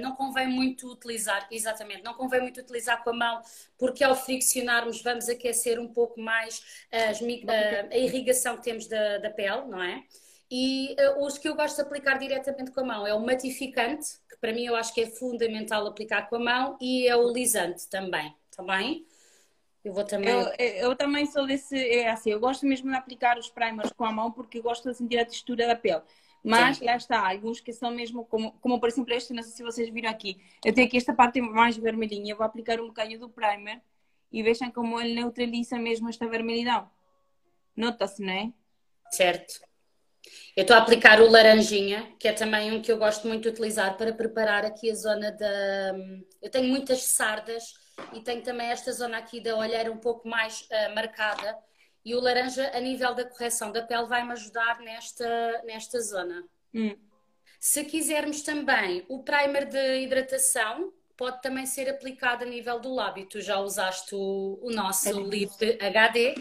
não 0.00 0.14
convém 0.16 0.48
muito 0.48 0.90
utilizar, 0.90 1.46
exatamente, 1.50 2.02
não 2.02 2.14
convém 2.14 2.40
muito 2.40 2.60
utilizar 2.60 3.04
com 3.04 3.10
a 3.10 3.12
mão, 3.12 3.42
porque 3.78 4.02
ao 4.02 4.14
friccionarmos 4.14 5.02
vamos 5.02 5.28
aquecer 5.28 5.78
um 5.78 5.88
pouco 5.88 6.20
mais 6.20 6.62
as, 6.90 7.20
a, 7.20 7.94
a, 7.94 7.98
irrigação 7.98 8.56
que 8.56 8.62
temos 8.62 8.86
da, 8.86 9.18
da 9.18 9.30
pele, 9.30 9.66
não 9.66 9.82
é? 9.82 10.02
E 10.50 10.94
uh, 11.00 11.24
os 11.24 11.38
que 11.38 11.48
eu 11.48 11.54
gosto 11.54 11.76
de 11.76 11.82
aplicar 11.82 12.18
diretamente 12.18 12.70
com 12.70 12.80
a 12.80 12.84
mão 12.84 13.06
é 13.06 13.14
o 13.14 13.20
matificante, 13.20 14.18
que 14.28 14.36
para 14.36 14.52
mim 14.52 14.64
eu 14.66 14.76
acho 14.76 14.92
que 14.94 15.00
é 15.00 15.06
fundamental 15.06 15.86
aplicar 15.86 16.28
com 16.28 16.36
a 16.36 16.38
mão, 16.38 16.78
e 16.80 17.08
é 17.08 17.16
o 17.16 17.30
lisante 17.32 17.88
também, 17.88 18.34
também. 18.54 19.00
Tá 19.00 19.14
eu 19.84 19.92
vou 19.92 20.04
também. 20.04 20.30
Eu, 20.30 20.48
eu, 20.58 20.96
também 20.96 21.26
sou 21.26 21.46
desse. 21.46 21.76
É 21.76 22.08
assim, 22.08 22.30
eu 22.30 22.40
gosto 22.40 22.64
mesmo 22.66 22.88
de 22.90 22.96
aplicar 22.96 23.36
os 23.36 23.50
primers 23.50 23.92
com 23.92 24.04
a 24.04 24.12
mão 24.12 24.30
porque 24.32 24.60
gosto 24.60 24.88
de 24.88 24.96
sentir 24.96 25.18
a 25.18 25.26
textura 25.26 25.66
da 25.66 25.76
pele. 25.76 26.02
Mas 26.44 26.76
Sim. 26.76 26.84
lá 26.84 26.96
está, 26.96 27.26
alguns 27.26 27.58
que 27.58 27.72
são 27.72 27.90
mesmo, 27.90 28.26
como, 28.26 28.52
como 28.60 28.78
por 28.78 28.90
exemplo 28.90 29.14
este, 29.14 29.32
não 29.32 29.42
sei 29.42 29.52
se 29.52 29.62
vocês 29.62 29.88
viram 29.88 30.10
aqui. 30.10 30.38
Eu 30.62 30.74
tenho 30.74 30.86
aqui 30.86 30.98
esta 30.98 31.14
parte 31.14 31.40
mais 31.40 31.74
vermelhinha, 31.74 32.32
eu 32.32 32.36
vou 32.36 32.44
aplicar 32.44 32.78
um 32.78 32.88
bocadinho 32.88 33.18
do 33.18 33.30
primer 33.30 33.80
e 34.30 34.42
vejam 34.42 34.70
como 34.70 35.00
ele 35.00 35.14
neutraliza 35.14 35.78
mesmo 35.78 36.10
esta 36.10 36.28
vermelhidão. 36.28 36.90
Nota-se, 37.74 38.22
não 38.22 38.32
é? 38.32 38.52
Certo. 39.10 39.60
Eu 40.54 40.62
estou 40.62 40.76
a 40.76 40.80
aplicar 40.80 41.20
o 41.20 41.30
laranjinha, 41.30 42.14
que 42.18 42.28
é 42.28 42.32
também 42.32 42.72
um 42.72 42.82
que 42.82 42.92
eu 42.92 42.98
gosto 42.98 43.26
muito 43.26 43.44
de 43.44 43.48
utilizar 43.48 43.96
para 43.96 44.12
preparar 44.12 44.66
aqui 44.66 44.90
a 44.90 44.94
zona 44.94 45.32
da. 45.32 45.94
Eu 46.42 46.50
tenho 46.50 46.68
muitas 46.68 47.02
sardas 47.04 47.74
e 48.12 48.20
tenho 48.20 48.42
também 48.42 48.68
esta 48.68 48.92
zona 48.92 49.16
aqui 49.16 49.40
da 49.40 49.56
olheira 49.56 49.90
um 49.90 49.98
pouco 49.98 50.28
mais 50.28 50.62
uh, 50.62 50.94
marcada 50.94 51.56
e 52.04 52.14
o 52.14 52.20
laranja, 52.20 52.70
a 52.74 52.80
nível 52.80 53.14
da 53.14 53.24
correção 53.24 53.72
da 53.72 53.82
pele, 53.82 54.06
vai-me 54.06 54.32
ajudar 54.32 54.78
nesta, 54.80 55.62
nesta 55.64 56.00
zona. 56.00 56.44
Hum. 56.74 56.96
Se 57.58 57.84
quisermos 57.84 58.42
também 58.42 59.04
o 59.08 59.22
primer 59.22 59.64
de 59.66 60.02
hidratação, 60.02 60.92
pode 61.16 61.40
também 61.40 61.64
ser 61.64 61.88
aplicado 61.88 62.44
a 62.44 62.46
nível 62.46 62.78
do 62.78 62.94
lábio. 62.94 63.26
Tu 63.26 63.40
já 63.40 63.58
usaste 63.58 64.14
o, 64.14 64.58
o 64.62 64.70
nosso 64.70 65.08
É 65.08 65.12
Lip 65.12 65.78
HD, 65.80 66.34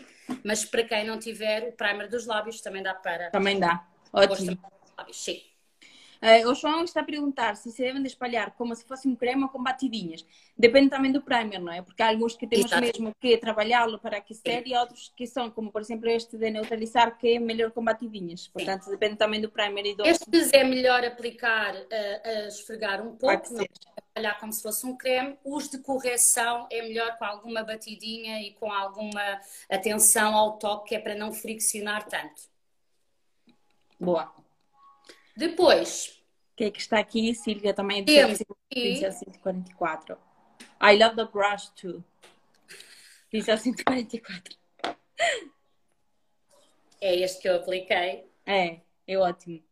mas 0.44 0.66
para 0.66 0.84
quem 0.84 1.06
não 1.06 1.18
tiver, 1.18 1.70
o 1.70 1.72
primer 1.72 2.10
dos 2.10 2.26
lábios 2.26 2.60
também 2.60 2.84
dá 2.84 2.94
para 2.94 3.30
Também 3.30 3.60
dá. 3.60 3.86
Ótimo. 4.12 4.60
Sim. 5.12 5.42
Eh, 6.24 6.48
o 6.48 6.56
João 6.56 6.86
está 6.86 7.02
a 7.02 7.04
perguntar 7.04 7.58
se 7.58 7.70
se 7.70 7.82
devem 7.82 8.02
de 8.02 8.08
espalhar 8.08 8.52
como 8.52 8.74
se 8.74 8.86
fosse 8.86 9.10
um 9.10 9.16
creme 9.16 9.44
ou 9.44 9.50
com 9.50 9.62
batidinhas. 9.62 10.26
Depende 10.58 10.90
também 10.90 11.12
do 11.12 11.22
primer, 11.22 11.60
não 11.60 11.72
é? 11.72 11.82
Porque 11.82 12.02
há 12.02 12.08
alguns 12.08 12.38
que 12.38 12.48
temos 12.48 12.68
Exato. 12.68 12.82
mesmo 12.82 13.14
que 13.20 13.38
trabalhá-lo 13.38 14.00
para 14.00 14.18
aquecer 14.18 14.64
e 14.66 14.74
outros 14.74 15.12
que 15.18 15.28
são, 15.28 15.52
como 15.52 15.70
por 15.70 15.82
exemplo 15.82 16.10
este 16.10 16.38
de 16.38 16.50
neutralizar, 16.50 17.18
que 17.18 17.36
é 17.36 17.40
melhor 17.40 17.72
com 17.72 17.84
batidinhas. 17.84 18.48
Portanto, 18.48 18.90
depende 18.90 19.18
também 19.18 19.42
do 19.42 19.52
primer 19.52 19.86
e 19.86 19.96
do 19.96 20.06
Estes 20.06 20.54
é 20.54 20.64
melhor 20.64 21.04
aplicar 21.04 21.76
eh, 21.90 22.22
a 22.24 22.48
esfregar 22.48 23.06
um 23.06 23.18
pouco, 23.18 23.54
não 23.54 23.66
trabalhar 24.14 24.40
como 24.40 24.54
se 24.54 24.62
fosse 24.62 24.86
um 24.86 24.96
creme. 24.96 25.38
Os 25.44 25.68
de 25.68 25.80
correção 25.80 26.68
é 26.72 26.82
melhor 26.84 27.18
com 27.18 27.26
alguma 27.26 27.64
batidinha 27.64 28.42
e 28.42 28.54
com 28.54 28.72
alguma 28.72 29.42
atenção 29.70 30.34
ao 30.36 30.58
toque, 30.58 30.90
que 30.90 30.96
é 30.96 31.00
para 31.00 31.16
não 31.16 31.34
friccionar 31.34 32.08
tanto. 32.08 32.44
Boa. 34.00 34.43
Depois, 35.36 36.20
O 36.52 36.56
que 36.56 36.66
é 36.66 36.72
que 36.72 36.80
está 36.80 37.00
aqui? 37.00 37.34
Silvia 37.34 37.74
também 37.74 38.02
é 38.02 38.04
de 38.04 38.20
aqui- 38.20 38.46
Pincel 38.70 39.12
144. 39.12 40.18
I 40.82 40.96
love 40.98 41.16
the 41.16 41.26
brush 41.26 41.70
too. 41.70 42.04
Pincel 43.32 43.58
144. 43.58 44.56
é 47.02 47.16
este 47.16 47.42
que 47.42 47.50
eu 47.50 47.56
apliquei. 47.56 48.30
É, 48.46 48.80
é 49.08 49.18
ótimo. 49.18 49.64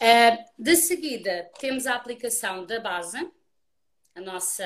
Uh, 0.00 0.44
de 0.58 0.76
seguida, 0.76 1.50
temos 1.58 1.86
a 1.86 1.94
aplicação 1.94 2.64
da 2.64 2.80
base, 2.80 3.18
a 4.14 4.20
nossa 4.20 4.64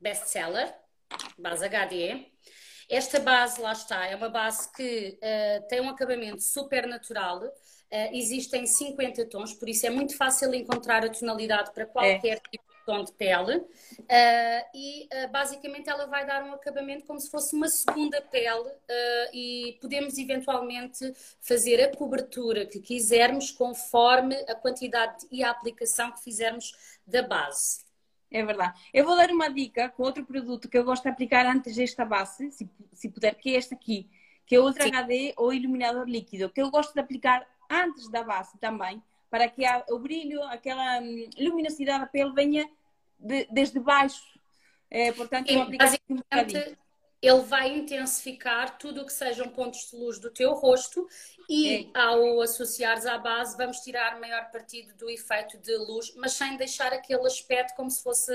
best-seller, 0.00 0.74
base 1.38 1.64
HDE. 1.68 2.32
Esta 2.90 3.20
base, 3.20 3.60
lá 3.60 3.72
está, 3.72 4.06
é 4.06 4.16
uma 4.16 4.28
base 4.28 4.70
que 4.72 5.18
uh, 5.22 5.68
tem 5.68 5.80
um 5.80 5.88
acabamento 5.88 6.42
super 6.42 6.86
natural. 6.86 7.40
Uh, 7.94 8.10
existem 8.12 8.66
50 8.66 9.24
tons, 9.26 9.54
por 9.54 9.68
isso 9.68 9.86
é 9.86 9.90
muito 9.90 10.16
fácil 10.16 10.52
encontrar 10.52 11.04
a 11.04 11.08
tonalidade 11.08 11.70
para 11.72 11.86
qualquer 11.86 12.40
tipo 12.40 12.64
de 12.68 12.84
tom 12.84 13.04
de 13.04 13.12
pele. 13.12 13.58
Uh, 13.58 14.64
e 14.74 15.04
uh, 15.04 15.30
basicamente 15.30 15.88
ela 15.88 16.04
vai 16.04 16.26
dar 16.26 16.42
um 16.42 16.52
acabamento 16.52 17.06
como 17.06 17.20
se 17.20 17.30
fosse 17.30 17.54
uma 17.54 17.68
segunda 17.68 18.20
pele 18.20 18.68
e 19.32 19.78
podemos 19.80 20.18
eventualmente 20.18 21.12
fazer 21.40 21.80
a 21.84 21.96
cobertura 21.96 22.66
que 22.66 22.80
quisermos 22.80 23.52
conforme 23.52 24.34
a 24.48 24.56
quantidade 24.56 25.24
e 25.30 25.44
a 25.44 25.50
aplicação 25.50 26.10
que 26.10 26.20
fizermos 26.20 26.72
da 27.06 27.22
base. 27.22 27.84
É 28.28 28.44
verdade. 28.44 28.76
Eu 28.92 29.04
vou 29.04 29.14
dar 29.14 29.30
uma 29.30 29.48
dica 29.48 29.88
com 29.88 30.02
outro 30.02 30.24
produto 30.24 30.68
que 30.68 30.76
eu 30.76 30.82
gosto 30.82 31.04
de 31.04 31.10
aplicar 31.10 31.46
antes 31.46 31.76
desta 31.76 32.04
base, 32.04 32.50
se, 32.50 32.68
se 32.92 33.08
puder, 33.08 33.36
que 33.36 33.54
é 33.54 33.58
este 33.58 33.72
aqui, 33.72 34.10
que 34.44 34.56
é 34.56 34.58
o 34.58 34.64
Ultra 34.64 34.82
Sim. 34.82 34.96
HD 34.96 35.32
ou 35.36 35.52
iluminador 35.52 36.08
líquido, 36.08 36.50
que 36.50 36.60
eu 36.60 36.68
gosto 36.72 36.92
de 36.92 36.98
aplicar 36.98 37.53
antes 37.74 38.08
da 38.08 38.22
base 38.22 38.56
também, 38.58 39.02
para 39.30 39.48
que 39.48 39.62
o 39.90 39.98
brilho, 39.98 40.42
aquela 40.44 41.00
hum, 41.00 41.28
luminosidade 41.38 42.00
da 42.00 42.06
pele 42.06 42.32
venha 42.32 42.68
de- 43.18 43.46
desde 43.50 43.80
baixo. 43.80 44.22
É, 44.90 45.10
portanto, 45.12 45.50
eu 45.50 45.56
Sim, 45.56 45.62
aplico 45.62 45.84
aqui 45.84 46.00
um 46.10 46.16
bocadinho. 46.16 46.60
basicamente, 46.60 46.78
ele 47.20 47.40
vai 47.40 47.68
intensificar 47.74 48.78
tudo 48.78 49.00
o 49.00 49.06
que 49.06 49.12
sejam 49.12 49.48
pontos 49.48 49.90
de 49.90 49.96
luz 49.96 50.18
do 50.18 50.30
teu 50.30 50.52
rosto 50.52 51.08
e 51.48 51.90
ao 51.94 52.40
associares 52.42 53.06
à 53.06 53.16
base 53.16 53.56
vamos 53.56 53.78
tirar 53.80 54.20
maior 54.20 54.50
partido 54.50 54.94
do 54.94 55.08
efeito 55.08 55.56
de 55.58 55.74
luz, 55.78 56.14
mas 56.16 56.32
sem 56.34 56.56
deixar 56.56 56.92
aquele 56.92 57.26
aspecto 57.26 57.74
como 57.74 57.90
se 57.90 58.02
fosse 58.02 58.32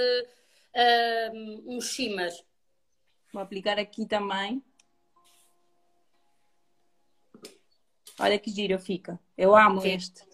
um, 1.33 1.77
um 1.77 1.81
shimmer. 1.81 2.33
Vou 3.31 3.41
aplicar 3.41 3.77
aqui 3.77 4.07
também. 4.07 4.63
Olha 8.19 8.37
que 8.39 8.49
giro 8.51 8.77
fica. 8.79 9.19
Eu 9.37 9.55
amo 9.55 9.81
Sim. 9.81 9.93
este. 9.93 10.27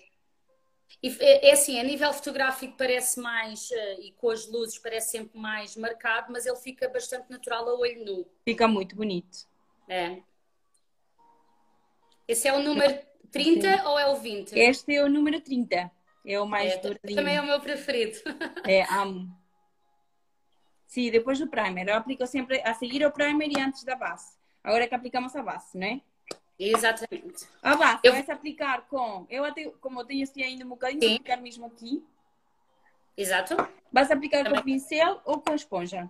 E 1.04 1.10
é 1.20 1.50
é 1.50 1.52
assim, 1.54 1.80
a 1.80 1.84
nível 1.84 2.12
fotográfico 2.14 2.76
parece 2.78 3.20
mais, 3.20 3.70
eh, 3.72 4.00
e 4.02 4.12
com 4.14 4.30
as 4.30 4.48
luzes 4.48 4.80
parece 4.80 5.12
sempre 5.12 5.38
mais 5.40 5.76
marcado, 5.76 6.32
mas 6.32 6.46
ele 6.46 6.56
fica 6.58 6.90
bastante 6.90 7.30
natural 7.30 7.68
a 7.70 7.76
olho 7.76 8.04
nu. 8.06 8.28
Fica 8.44 8.68
muito 8.68 8.96
bonito. 8.96 9.48
É. 9.88 10.22
Esse 12.28 12.48
é 12.48 12.54
o 12.54 12.64
número 12.64 13.00
30 13.32 13.88
ou 13.88 14.00
é 14.00 14.08
o 14.08 14.16
20? 14.16 14.58
Este 14.58 14.96
é 14.96 15.04
o 15.04 15.10
número 15.10 15.40
30. 15.42 15.92
É 16.26 16.40
o 16.40 16.48
mais 16.48 16.74
É, 16.74 16.78
douradinho. 16.78 17.16
também 17.16 17.36
é 17.36 17.42
o 17.42 17.46
meu 17.46 17.60
preferido. 17.60 18.18
É, 18.68 18.82
amo. 18.92 19.30
Sim, 20.88 21.12
depois 21.12 21.38
do 21.38 21.48
primer. 21.48 21.88
Eu 21.88 21.96
aplico 21.98 22.26
sempre 22.26 22.62
a 22.62 22.74
seguir 22.74 23.06
o 23.06 23.12
primer 23.12 23.50
e 23.50 23.60
antes 23.60 23.84
da 23.84 23.96
base. 23.96 24.34
Agora 24.64 24.86
é 24.86 24.88
que 24.88 24.96
aplicamos 24.96 25.36
a 25.36 25.44
base, 25.44 25.78
não 25.78 25.86
é? 25.86 26.02
Exatamente. 26.58 27.48
A 27.62 27.76
base 27.76 28.00
Eu- 28.04 28.14
vai-se 28.14 28.32
aplicar 28.32 28.82
com... 28.88 29.26
Eu 29.30 29.44
até, 29.44 29.66
como 29.82 30.00
eu 30.02 30.06
tenho 30.06 30.24
assim 30.24 30.42
ainda 30.44 30.66
um 30.66 30.70
bocadinho, 30.70 31.02
Sim. 31.02 31.08
vou 31.10 31.16
aplicar 31.18 31.42
mesmo 31.42 31.66
aqui. 31.66 32.04
Exato. 33.18 33.56
Vais 33.92 34.10
aplicar 34.12 34.40
com 34.44 34.50
Também. 34.50 34.64
pincel 34.64 35.22
ou 35.26 35.40
com 35.42 35.54
esponja? 35.54 36.10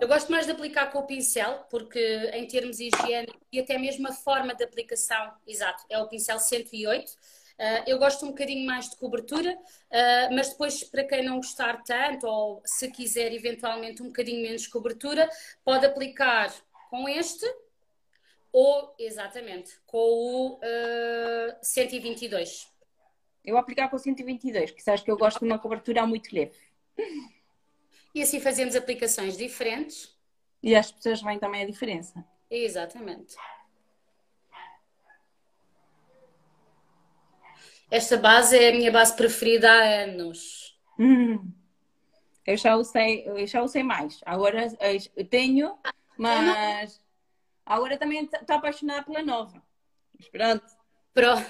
Eu 0.00 0.08
gosto 0.08 0.30
mais 0.30 0.46
de 0.46 0.52
aplicar 0.52 0.90
com 0.92 0.98
o 0.98 1.06
pincel, 1.06 1.64
porque 1.70 1.98
em 2.34 2.46
termos 2.46 2.78
higiênicos 2.80 3.40
e 3.52 3.58
até 3.60 3.78
mesmo 3.78 4.06
a 4.08 4.12
forma 4.12 4.54
de 4.54 4.62
aplicação, 4.62 5.32
exato, 5.46 5.84
é 5.88 5.98
o 5.98 6.06
pincel 6.06 6.38
108. 6.38 7.12
Ah, 7.58 7.84
eu 7.86 7.98
gosto 7.98 8.24
um 8.26 8.28
bocadinho 8.28 8.66
mais 8.66 8.90
de 8.90 8.96
cobertura, 8.96 9.56
ah, 9.90 10.28
mas 10.32 10.50
depois, 10.50 10.84
para 10.84 11.04
quem 11.04 11.24
não 11.24 11.36
gostar 11.36 11.82
tanto, 11.82 12.26
ou 12.26 12.60
se 12.64 12.90
quiser 12.90 13.32
eventualmente 13.32 14.02
um 14.02 14.08
bocadinho 14.08 14.42
menos 14.42 14.66
cobertura, 14.66 15.28
pode 15.64 15.86
aplicar 15.86 16.52
com 16.90 17.08
este 17.08 17.46
ou, 18.58 18.94
exatamente, 18.98 19.78
com 19.84 19.98
o 19.98 20.60
ah, 20.62 21.58
122. 21.60 22.66
Eu 23.44 23.52
vou 23.52 23.60
aplicar 23.60 23.90
com 23.90 23.98
122, 23.98 24.70
que 24.70 24.82
sabes 24.82 25.02
que 25.02 25.10
eu 25.10 25.18
gosto 25.18 25.40
de 25.40 25.44
uma 25.44 25.58
cobertura 25.58 26.06
muito 26.06 26.34
leve. 26.34 26.56
E 28.14 28.22
assim 28.22 28.40
fazemos 28.40 28.74
aplicações 28.74 29.36
diferentes. 29.36 30.16
E 30.62 30.74
as 30.74 30.90
pessoas 30.90 31.20
veem 31.20 31.38
também 31.38 31.64
a 31.64 31.66
diferença. 31.66 32.24
Exatamente. 32.50 33.36
Esta 37.90 38.16
base 38.16 38.56
é 38.56 38.70
a 38.70 38.72
minha 38.72 38.90
base 38.90 39.14
preferida 39.14 39.70
há 39.70 40.04
anos. 40.04 40.80
Hum. 40.98 41.52
Eu 42.46 42.56
já 42.56 42.74
usei, 42.74 43.28
eu 43.28 43.46
já 43.46 43.62
usei 43.62 43.82
mais. 43.82 44.18
Agora 44.24 44.66
eu 45.14 45.28
tenho, 45.28 45.76
mas 46.16 47.04
agora 47.66 47.98
também 47.98 48.24
estou 48.24 48.56
apaixonada 48.56 49.02
pela 49.02 49.22
nova. 49.22 49.62
Mas 50.18 50.28
pronto. 50.28 50.64
Pronto. 51.12 51.46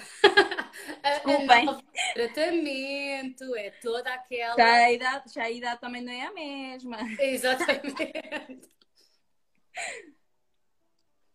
A- 1.03 1.09
a 1.09 1.11
Desculpem. 1.15 1.67
tratamento, 2.15 3.57
é 3.57 3.71
toda 3.71 4.13
aquela. 4.15 4.57
Já 4.57 4.73
a 4.75 4.93
idade, 4.93 5.33
já 5.35 5.43
a 5.43 5.51
idade 5.51 5.81
também 5.81 6.03
não 6.03 6.13
é 6.13 6.23
a 6.27 6.33
mesma. 6.33 6.99
Exatamente. 7.19 8.71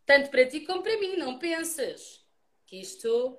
Tanto 0.05 0.29
para 0.29 0.47
ti 0.47 0.61
como 0.61 0.81
para 0.81 0.97
mim, 0.99 1.15
não 1.17 1.37
pensas 1.37 2.25
que 2.65 2.79
isto. 2.81 3.37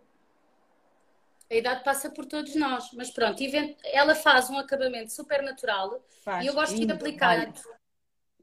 A 1.51 1.55
idade 1.55 1.85
passa 1.85 2.11
por 2.11 2.25
todos 2.25 2.55
nós, 2.55 2.91
mas 2.95 3.11
pronto, 3.11 3.37
ela 3.85 4.15
faz 4.15 4.49
um 4.49 4.57
acabamento 4.57 5.13
super 5.13 5.43
natural 5.43 6.03
Faz 6.25 6.43
e 6.43 6.49
eu 6.49 6.55
gosto 6.55 6.75
de 6.87 6.91
aplicar 6.91 7.41
olha. 7.41 7.53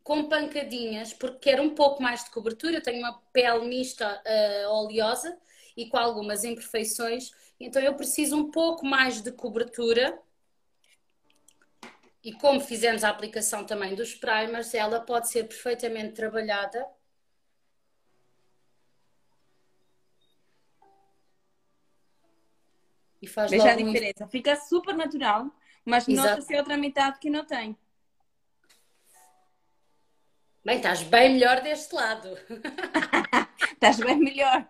Com 0.09 0.27
pancadinhas, 0.27 1.13
porque 1.13 1.51
quero 1.51 1.61
um 1.61 1.75
pouco 1.75 2.01
mais 2.01 2.23
de 2.23 2.31
cobertura. 2.31 2.77
Eu 2.77 2.81
tenho 2.81 2.97
uma 2.97 3.21
pele 3.31 3.67
mista 3.67 4.19
eh, 4.25 4.67
oleosa 4.67 5.37
e 5.77 5.87
com 5.87 5.97
algumas 5.97 6.43
imperfeições, 6.43 7.29
então 7.59 7.79
eu 7.79 7.93
preciso 7.93 8.35
um 8.35 8.49
pouco 8.49 8.87
mais 8.87 9.21
de 9.21 9.31
cobertura. 9.31 10.19
E 12.23 12.33
como 12.33 12.59
fizemos 12.59 13.03
a 13.03 13.09
aplicação 13.09 13.63
também 13.63 13.93
dos 13.93 14.15
primers, 14.15 14.73
ela 14.73 14.99
pode 14.99 15.29
ser 15.29 15.43
perfeitamente 15.43 16.15
trabalhada. 16.15 16.87
E 23.21 23.27
faz 23.27 23.51
Veja 23.51 23.69
a 23.69 23.75
logo 23.75 23.83
um 23.83 23.93
diferença. 23.93 24.27
Fica 24.27 24.55
super 24.55 24.95
natural, 24.95 25.55
mas 25.85 26.07
Exato. 26.07 26.29
nota-se 26.29 26.55
a 26.55 26.57
outra 26.57 26.75
metade 26.77 27.19
que 27.19 27.29
não 27.29 27.45
tem. 27.45 27.77
Bem, 30.63 30.75
estás 30.77 31.01
bem 31.03 31.33
melhor 31.33 31.61
deste 31.61 31.95
lado. 31.95 32.37
Estás 33.73 33.97
bem 33.97 34.17
melhor. 34.19 34.67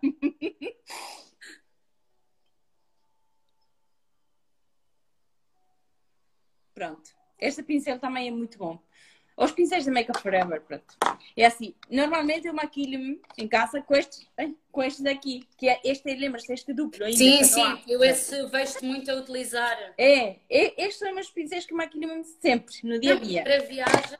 Pronto. 6.75 7.09
Este 7.39 7.63
pincel 7.63 7.97
também 7.97 8.27
é 8.27 8.31
muito 8.31 8.57
bom. 8.59 8.79
Os 9.35 9.51
pincéis 9.51 9.85
da 9.85 9.91
Makeup 9.91 10.21
Forever, 10.21 10.61
pronto. 10.61 10.95
É 11.35 11.45
assim, 11.45 11.73
normalmente 11.89 12.45
eu 12.45 12.53
maquilho-me 12.53 13.19
em 13.37 13.47
casa 13.47 13.81
com 13.81 13.95
estes, 13.95 14.29
com 14.71 14.83
estes 14.83 15.01
daqui, 15.01 15.47
que 15.57 15.67
é 15.67 15.79
este, 15.83 16.13
lembra-se, 16.13 16.53
este 16.53 16.71
duplo 16.71 17.05
ainda. 17.05 17.17
Sim, 17.17 17.43
sim, 17.43 17.81
eu 17.87 18.03
esse 18.03 18.45
vejo 18.47 18.79
muito 18.83 19.09
a 19.09 19.15
utilizar. 19.15 19.77
É, 19.97 20.39
é, 20.49 20.83
estes 20.83 20.99
são 20.99 21.17
os 21.17 21.31
pincéis 21.31 21.65
que 21.65 21.73
maquilho-me 21.73 22.23
sempre, 22.23 22.75
no 22.83 22.99
dia 22.99 23.13
a 23.13 23.19
dia. 23.19 23.43
Para 23.43 23.59
viagem 23.63 24.19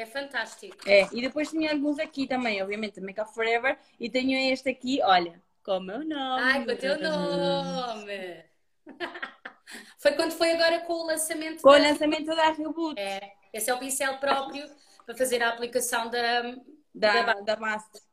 é 0.00 0.06
fantástico. 0.06 0.76
É, 0.86 1.08
e 1.12 1.20
depois 1.20 1.50
tenho 1.50 1.70
alguns 1.70 1.98
aqui 1.98 2.26
também, 2.26 2.62
obviamente, 2.62 3.00
Makeup 3.00 3.32
Forever, 3.32 3.78
e 3.98 4.08
tenho 4.08 4.36
este 4.52 4.68
aqui, 4.68 5.00
olha, 5.02 5.40
com 5.62 5.78
o 5.78 5.80
meu 5.80 5.98
nome. 5.98 6.42
Ai, 6.42 6.64
com 6.64 6.72
o 6.72 6.76
teu 6.76 6.98
nome! 7.00 8.44
foi 9.98 10.12
quando 10.12 10.32
foi 10.32 10.52
agora 10.52 10.80
com 10.80 10.94
o 10.94 11.06
lançamento 11.06 11.62
Com 11.62 11.70
da... 11.70 11.78
o 11.78 11.82
lançamento 11.82 12.26
da 12.26 12.50
Reboot. 12.50 12.98
É, 12.98 13.32
esse 13.52 13.70
é 13.70 13.74
o 13.74 13.78
pincel 13.78 14.18
próprio 14.18 14.68
para 15.04 15.16
fazer 15.16 15.42
a 15.42 15.50
aplicação 15.50 16.08
da, 16.10 16.42
da, 16.94 17.22
da, 17.22 17.34
da 17.34 17.56
máscara. 17.56 18.04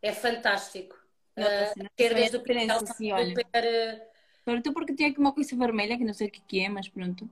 É 0.00 0.12
fantástico. 0.12 0.96
Uh, 1.36 1.88
ter 1.96 2.14
desde 2.14 2.36
o 2.36 2.42
pincel 2.42 2.76
assim, 2.76 3.12
olha. 3.12 3.34
Super... 3.34 4.12
Pronto, 4.44 4.72
porque 4.72 4.94
tem 4.94 5.06
aqui 5.06 5.18
uma 5.18 5.32
coisa 5.32 5.56
vermelha 5.56 5.96
que 5.96 6.04
não 6.04 6.12
sei 6.12 6.28
o 6.28 6.30
que 6.30 6.60
é, 6.60 6.68
mas 6.68 6.88
pronto. 6.88 7.30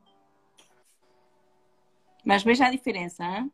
Mas 2.25 2.43
veja 2.43 2.67
a 2.67 2.71
diferença, 2.71 3.25
hein? 3.25 3.53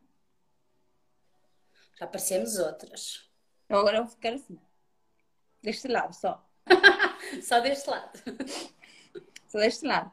Já 1.99 2.05
parecemos 2.05 2.57
outras. 2.57 3.27
Agora 3.69 3.97
eu 3.97 4.03
vou 4.03 4.11
ficar 4.11 4.33
assim. 4.33 4.59
Deste 5.61 5.87
lado 5.87 6.13
só. 6.13 6.45
só 7.41 7.59
deste 7.59 7.89
lado. 7.89 8.11
só 9.47 9.59
deste 9.59 9.85
lado. 9.85 10.11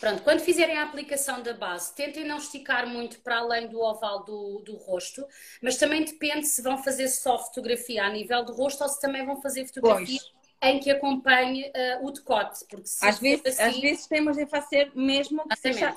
Pronto, 0.00 0.22
quando 0.22 0.40
fizerem 0.40 0.78
a 0.78 0.84
aplicação 0.84 1.42
da 1.42 1.54
base, 1.54 1.94
tentem 1.94 2.24
não 2.24 2.38
esticar 2.38 2.86
muito 2.86 3.20
para 3.20 3.38
além 3.38 3.68
do 3.68 3.80
oval 3.80 4.24
do, 4.24 4.60
do 4.60 4.76
rosto, 4.76 5.26
mas 5.60 5.76
também 5.76 6.04
depende 6.04 6.46
se 6.46 6.62
vão 6.62 6.82
fazer 6.82 7.08
só 7.08 7.38
fotografia 7.38 8.04
a 8.04 8.10
nível 8.10 8.44
do 8.44 8.52
rosto 8.52 8.82
ou 8.82 8.88
se 8.88 9.00
também 9.00 9.24
vão 9.24 9.40
fazer 9.40 9.66
fotografia 9.66 10.20
pois. 10.20 10.70
em 10.70 10.78
que 10.78 10.90
acompanhe 10.90 11.70
uh, 11.70 12.06
o 12.06 12.10
decote. 12.10 12.64
Porque 12.68 12.88
às, 13.02 13.18
vezes, 13.18 13.46
assim, 13.46 13.62
às 13.62 13.80
vezes 13.80 14.06
temos 14.06 14.36
de 14.36 14.46
fazer 14.46 14.92
mesmo 14.94 15.46
que 15.48 15.56
seja 15.56 15.94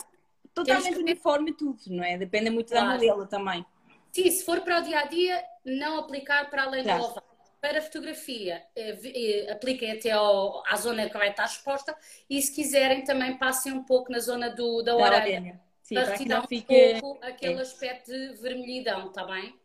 totalmente 0.64 0.96
que... 0.96 1.02
uniforme 1.02 1.54
tudo, 1.54 1.80
não 1.88 2.04
é? 2.04 2.18
Depende 2.18 2.50
muito 2.50 2.72
claro. 2.72 2.88
da 2.88 2.94
modelo 2.94 3.28
também. 3.28 3.66
Sim, 4.12 4.32
se 4.32 4.44
for 4.44 4.62
para 4.62 4.80
o 4.80 4.82
dia 4.82 5.00
a 5.00 5.06
dia, 5.06 5.44
não 5.66 6.00
aplicar 6.00 6.50
para 6.50 6.64
além 6.64 6.84
claro. 6.84 7.00
do 7.00 7.10
oval 7.10 7.38
para 7.60 7.82
fotografia, 7.82 8.64
eh, 8.76 9.00
eh, 9.04 9.52
apliquem 9.52 9.92
até 9.92 10.12
ao, 10.12 10.64
à 10.68 10.76
zona 10.76 11.10
que 11.10 11.18
vai 11.18 11.30
estar 11.30 11.46
exposta 11.46 11.96
e 12.30 12.42
se 12.42 12.54
quiserem 12.54 13.04
também 13.04 13.38
passem 13.38 13.74
um 13.74 13.84
pouco 13.84 14.12
na 14.12 14.20
zona 14.20 14.50
do, 14.50 14.82
da, 14.84 14.96
da 14.96 14.98
orelha. 14.98 15.60
Sim, 15.82 15.96
para 15.96 16.12
retirar 16.12 16.44
um 16.44 16.48
fique... 16.48 17.00
pouco 17.02 17.26
aquele 17.26 17.60
é. 17.60 17.62
aspecto 17.62 18.12
de 18.12 18.34
vermelhidão, 18.36 19.08
está 19.08 19.26
bem? 19.26 19.56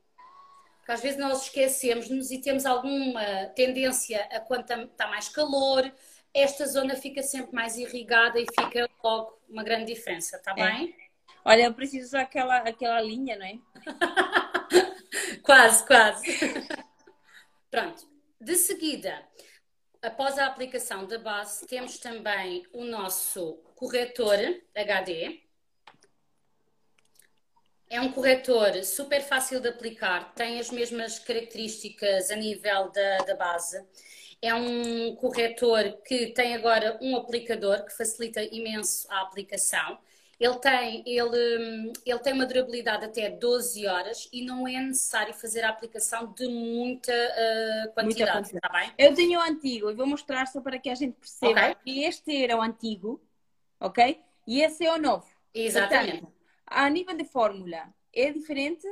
Porque 0.79 0.93
às 0.93 1.03
vezes 1.03 1.19
nós 1.19 1.45
esquecemos-nos 1.45 2.31
e 2.31 2.41
temos 2.41 2.65
alguma 2.65 3.47
tendência 3.55 4.27
a 4.33 4.41
quando 4.41 4.69
está 4.71 5.07
mais 5.07 5.29
calor, 5.29 5.93
esta 6.35 6.67
zona 6.67 6.97
fica 6.97 7.23
sempre 7.23 7.55
mais 7.55 7.77
irrigada 7.77 8.41
e 8.41 8.47
fica 8.47 8.89
logo 9.03 9.39
uma 9.49 9.63
grande 9.63 9.93
diferença, 9.93 10.37
está 10.37 10.53
é. 10.53 10.55
bem? 10.55 10.97
Olha, 11.45 11.65
eu 11.65 11.75
preciso 11.75 12.17
aquela, 12.17 12.59
aquela 12.59 13.01
linha, 13.01 13.37
não 13.37 13.47
é? 13.47 13.59
quase, 15.43 15.85
quase. 15.87 16.25
Pronto. 17.71 18.07
De 18.41 18.55
seguida, 18.57 19.27
após 20.01 20.39
a 20.39 20.47
aplicação 20.47 21.07
da 21.07 21.19
base, 21.19 21.67
temos 21.67 21.99
também 21.99 22.67
o 22.73 22.85
nosso 22.85 23.55
corretor 23.75 24.39
HD. 24.75 25.41
É 27.91 28.01
um 28.01 28.11
corretor 28.11 28.83
super 28.85 29.21
fácil 29.21 29.61
de 29.61 29.69
aplicar, 29.69 30.33
tem 30.35 30.59
as 30.59 30.71
mesmas 30.71 31.19
características 31.19 32.31
a 32.31 32.37
nível 32.37 32.91
da, 32.91 33.19
da 33.19 33.35
base. 33.35 33.85
É 34.43 34.53
um 34.53 35.15
corretor 35.15 35.99
que 36.05 36.27
tem 36.33 36.55
agora 36.55 36.99
um 37.01 37.17
aplicador 37.17 37.85
que 37.85 37.97
facilita 37.97 38.43
imenso 38.43 39.07
a 39.09 39.23
aplicação. 39.23 39.99
Ele 40.39 40.59
tem, 40.59 41.05
ele, 41.07 41.93
ele 42.05 42.19
tem 42.19 42.33
uma 42.33 42.45
durabilidade 42.45 43.05
até 43.05 43.31
12 43.31 43.87
horas 43.87 44.29
e 44.33 44.45
não 44.45 44.67
é 44.67 44.81
necessário 44.81 45.33
fazer 45.33 45.63
a 45.63 45.69
aplicação 45.69 46.33
de 46.33 46.49
muita 46.49 47.13
uh, 47.13 47.93
quantidade, 47.93 48.53
está 48.53 48.69
bem? 48.69 48.93
Eu 48.99 49.15
tenho 49.15 49.39
o 49.39 49.43
antigo 49.43 49.89
e 49.89 49.95
vou 49.95 50.05
mostrar 50.05 50.47
só 50.47 50.61
para 50.61 50.81
que 50.81 50.91
a 50.91 50.97
gente 50.97 51.15
perceba 51.15 51.71
okay. 51.71 51.77
que 51.85 52.03
este 52.03 52.43
era 52.43 52.57
o 52.57 52.61
antigo, 52.61 53.23
ok? 53.79 54.21
E 54.45 54.63
esse 54.63 54.85
é 54.85 54.93
o 54.93 54.99
novo. 54.99 55.27
Exatamente. 55.55 56.23
Portanto, 56.23 56.33
a 56.67 56.91
nível 56.91 57.17
de 57.17 57.25
fórmula, 57.25 57.95
é 58.13 58.33
diferente? 58.33 58.89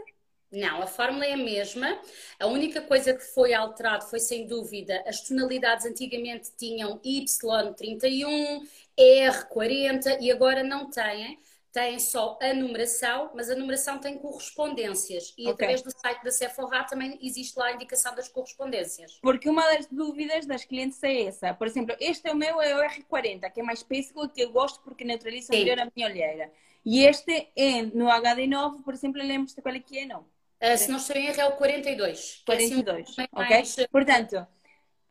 Não, 0.53 0.83
a 0.83 0.87
fórmula 0.87 1.25
é 1.25 1.35
a 1.35 1.37
mesma. 1.37 2.01
A 2.39 2.47
única 2.47 2.81
coisa 2.81 3.15
que 3.15 3.23
foi 3.23 3.55
alterado 3.55 4.07
foi, 4.07 4.19
sem 4.19 4.47
dúvida, 4.47 5.03
as 5.07 5.21
tonalidades 5.21 5.87
antigamente 5.87 6.51
tinham 6.57 6.99
Y31, 6.99 8.61
R40 8.99 10.19
e 10.21 10.31
agora 10.31 10.63
não 10.63 10.91
têm. 10.91 11.39
Têm 11.73 12.01
só 12.01 12.37
a 12.43 12.53
numeração, 12.53 13.31
mas 13.33 13.49
a 13.49 13.55
numeração 13.55 14.01
tem 14.01 14.19
correspondências. 14.19 15.33
E 15.39 15.43
okay. 15.43 15.53
através 15.53 15.83
do 15.83 15.91
site 15.93 16.25
da 16.25 16.33
Sephora 16.33 16.83
também 16.83 17.17
existe 17.23 17.57
lá 17.57 17.67
a 17.67 17.73
indicação 17.73 18.13
das 18.13 18.29
correspondências. 18.29 19.21
Porque 19.23 19.49
uma 19.49 19.63
das 19.63 19.87
dúvidas 19.87 20.47
das 20.47 20.65
clientes 20.65 21.01
é 21.05 21.27
essa. 21.27 21.55
Por 21.55 21.69
exemplo, 21.69 21.95
este 22.01 22.29
é 22.29 22.33
o 22.33 22.37
meu 22.37 22.61
é 22.61 22.75
o 22.75 22.91
R40, 22.91 23.53
que 23.53 23.61
é 23.61 23.63
mais 23.63 23.85
pêssego, 23.85 24.29
que 24.29 24.43
eu 24.43 24.51
gosto 24.51 24.81
porque 24.83 25.05
neutraliza 25.05 25.53
melhor 25.53 25.79
a 25.79 25.89
minha 25.95 26.09
olheira. 26.09 26.51
E 26.85 27.05
este 27.05 27.53
é 27.55 27.83
no 27.83 28.07
HD9, 28.07 28.83
por 28.83 28.93
exemplo, 28.93 29.23
lembro-se 29.23 29.63
qual 29.63 29.75
é 29.75 29.79
que 29.79 29.97
é, 29.97 30.07
não? 30.07 30.27
Uh, 30.63 30.77
se 30.77 30.91
não 30.91 30.99
estou 30.99 31.17
em 31.17 31.27
erro, 31.27 31.41
é 31.41 31.47
o 31.47 31.53
42. 31.53 32.43
42, 32.45 32.99
é 32.99 33.03
assim, 33.03 33.29
ok? 33.33 33.49
Mais... 33.49 33.77
Portanto, 33.91 34.47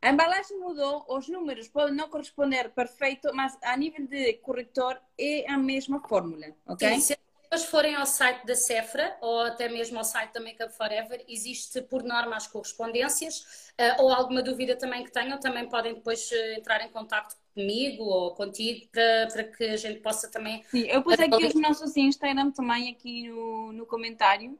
a 0.02 0.10
embalagem 0.10 0.58
mudou, 0.58 1.04
os 1.08 1.28
números 1.28 1.68
podem 1.68 1.94
não 1.94 2.08
corresponder 2.08 2.70
perfeito, 2.70 3.30
mas 3.34 3.58
a 3.62 3.76
nível 3.76 4.06
de 4.06 4.34
corretor 4.34 4.98
é 5.18 5.50
a 5.50 5.58
mesma 5.58 6.00
fórmula, 6.00 6.46
ok? 6.66 6.88
Sim, 6.88 7.00
se 7.00 7.18
as 7.50 7.64
forem 7.64 7.96
ao 7.96 8.06
site 8.06 8.46
da 8.46 8.54
Cefra 8.54 9.18
ou 9.20 9.40
até 9.40 9.68
mesmo 9.68 9.98
ao 9.98 10.04
site 10.04 10.32
da 10.32 10.40
Makeup 10.40 10.72
Forever, 10.72 11.22
existe 11.28 11.82
por 11.82 12.04
norma 12.04 12.36
as 12.36 12.46
correspondências 12.46 13.72
uh, 13.78 14.02
ou 14.02 14.12
alguma 14.12 14.40
dúvida 14.40 14.76
também 14.76 15.04
que 15.04 15.10
tenham, 15.10 15.38
também 15.38 15.68
podem 15.68 15.94
depois 15.94 16.30
uh, 16.30 16.58
entrar 16.58 16.80
em 16.80 16.88
contato 16.88 17.36
comigo 17.52 18.04
ou 18.04 18.34
contigo 18.34 18.88
para, 18.92 19.28
para 19.32 19.44
que 19.44 19.64
a 19.64 19.76
gente 19.76 20.00
possa 20.00 20.30
também... 20.30 20.62
Sim, 20.70 20.86
eu 20.86 21.02
pus 21.02 21.18
aqui 21.18 21.44
os 21.44 21.54
nossos 21.54 21.96
Instagram 21.96 22.52
também 22.52 22.88
aqui 22.88 23.28
no, 23.28 23.72
no 23.72 23.84
comentário 23.84 24.56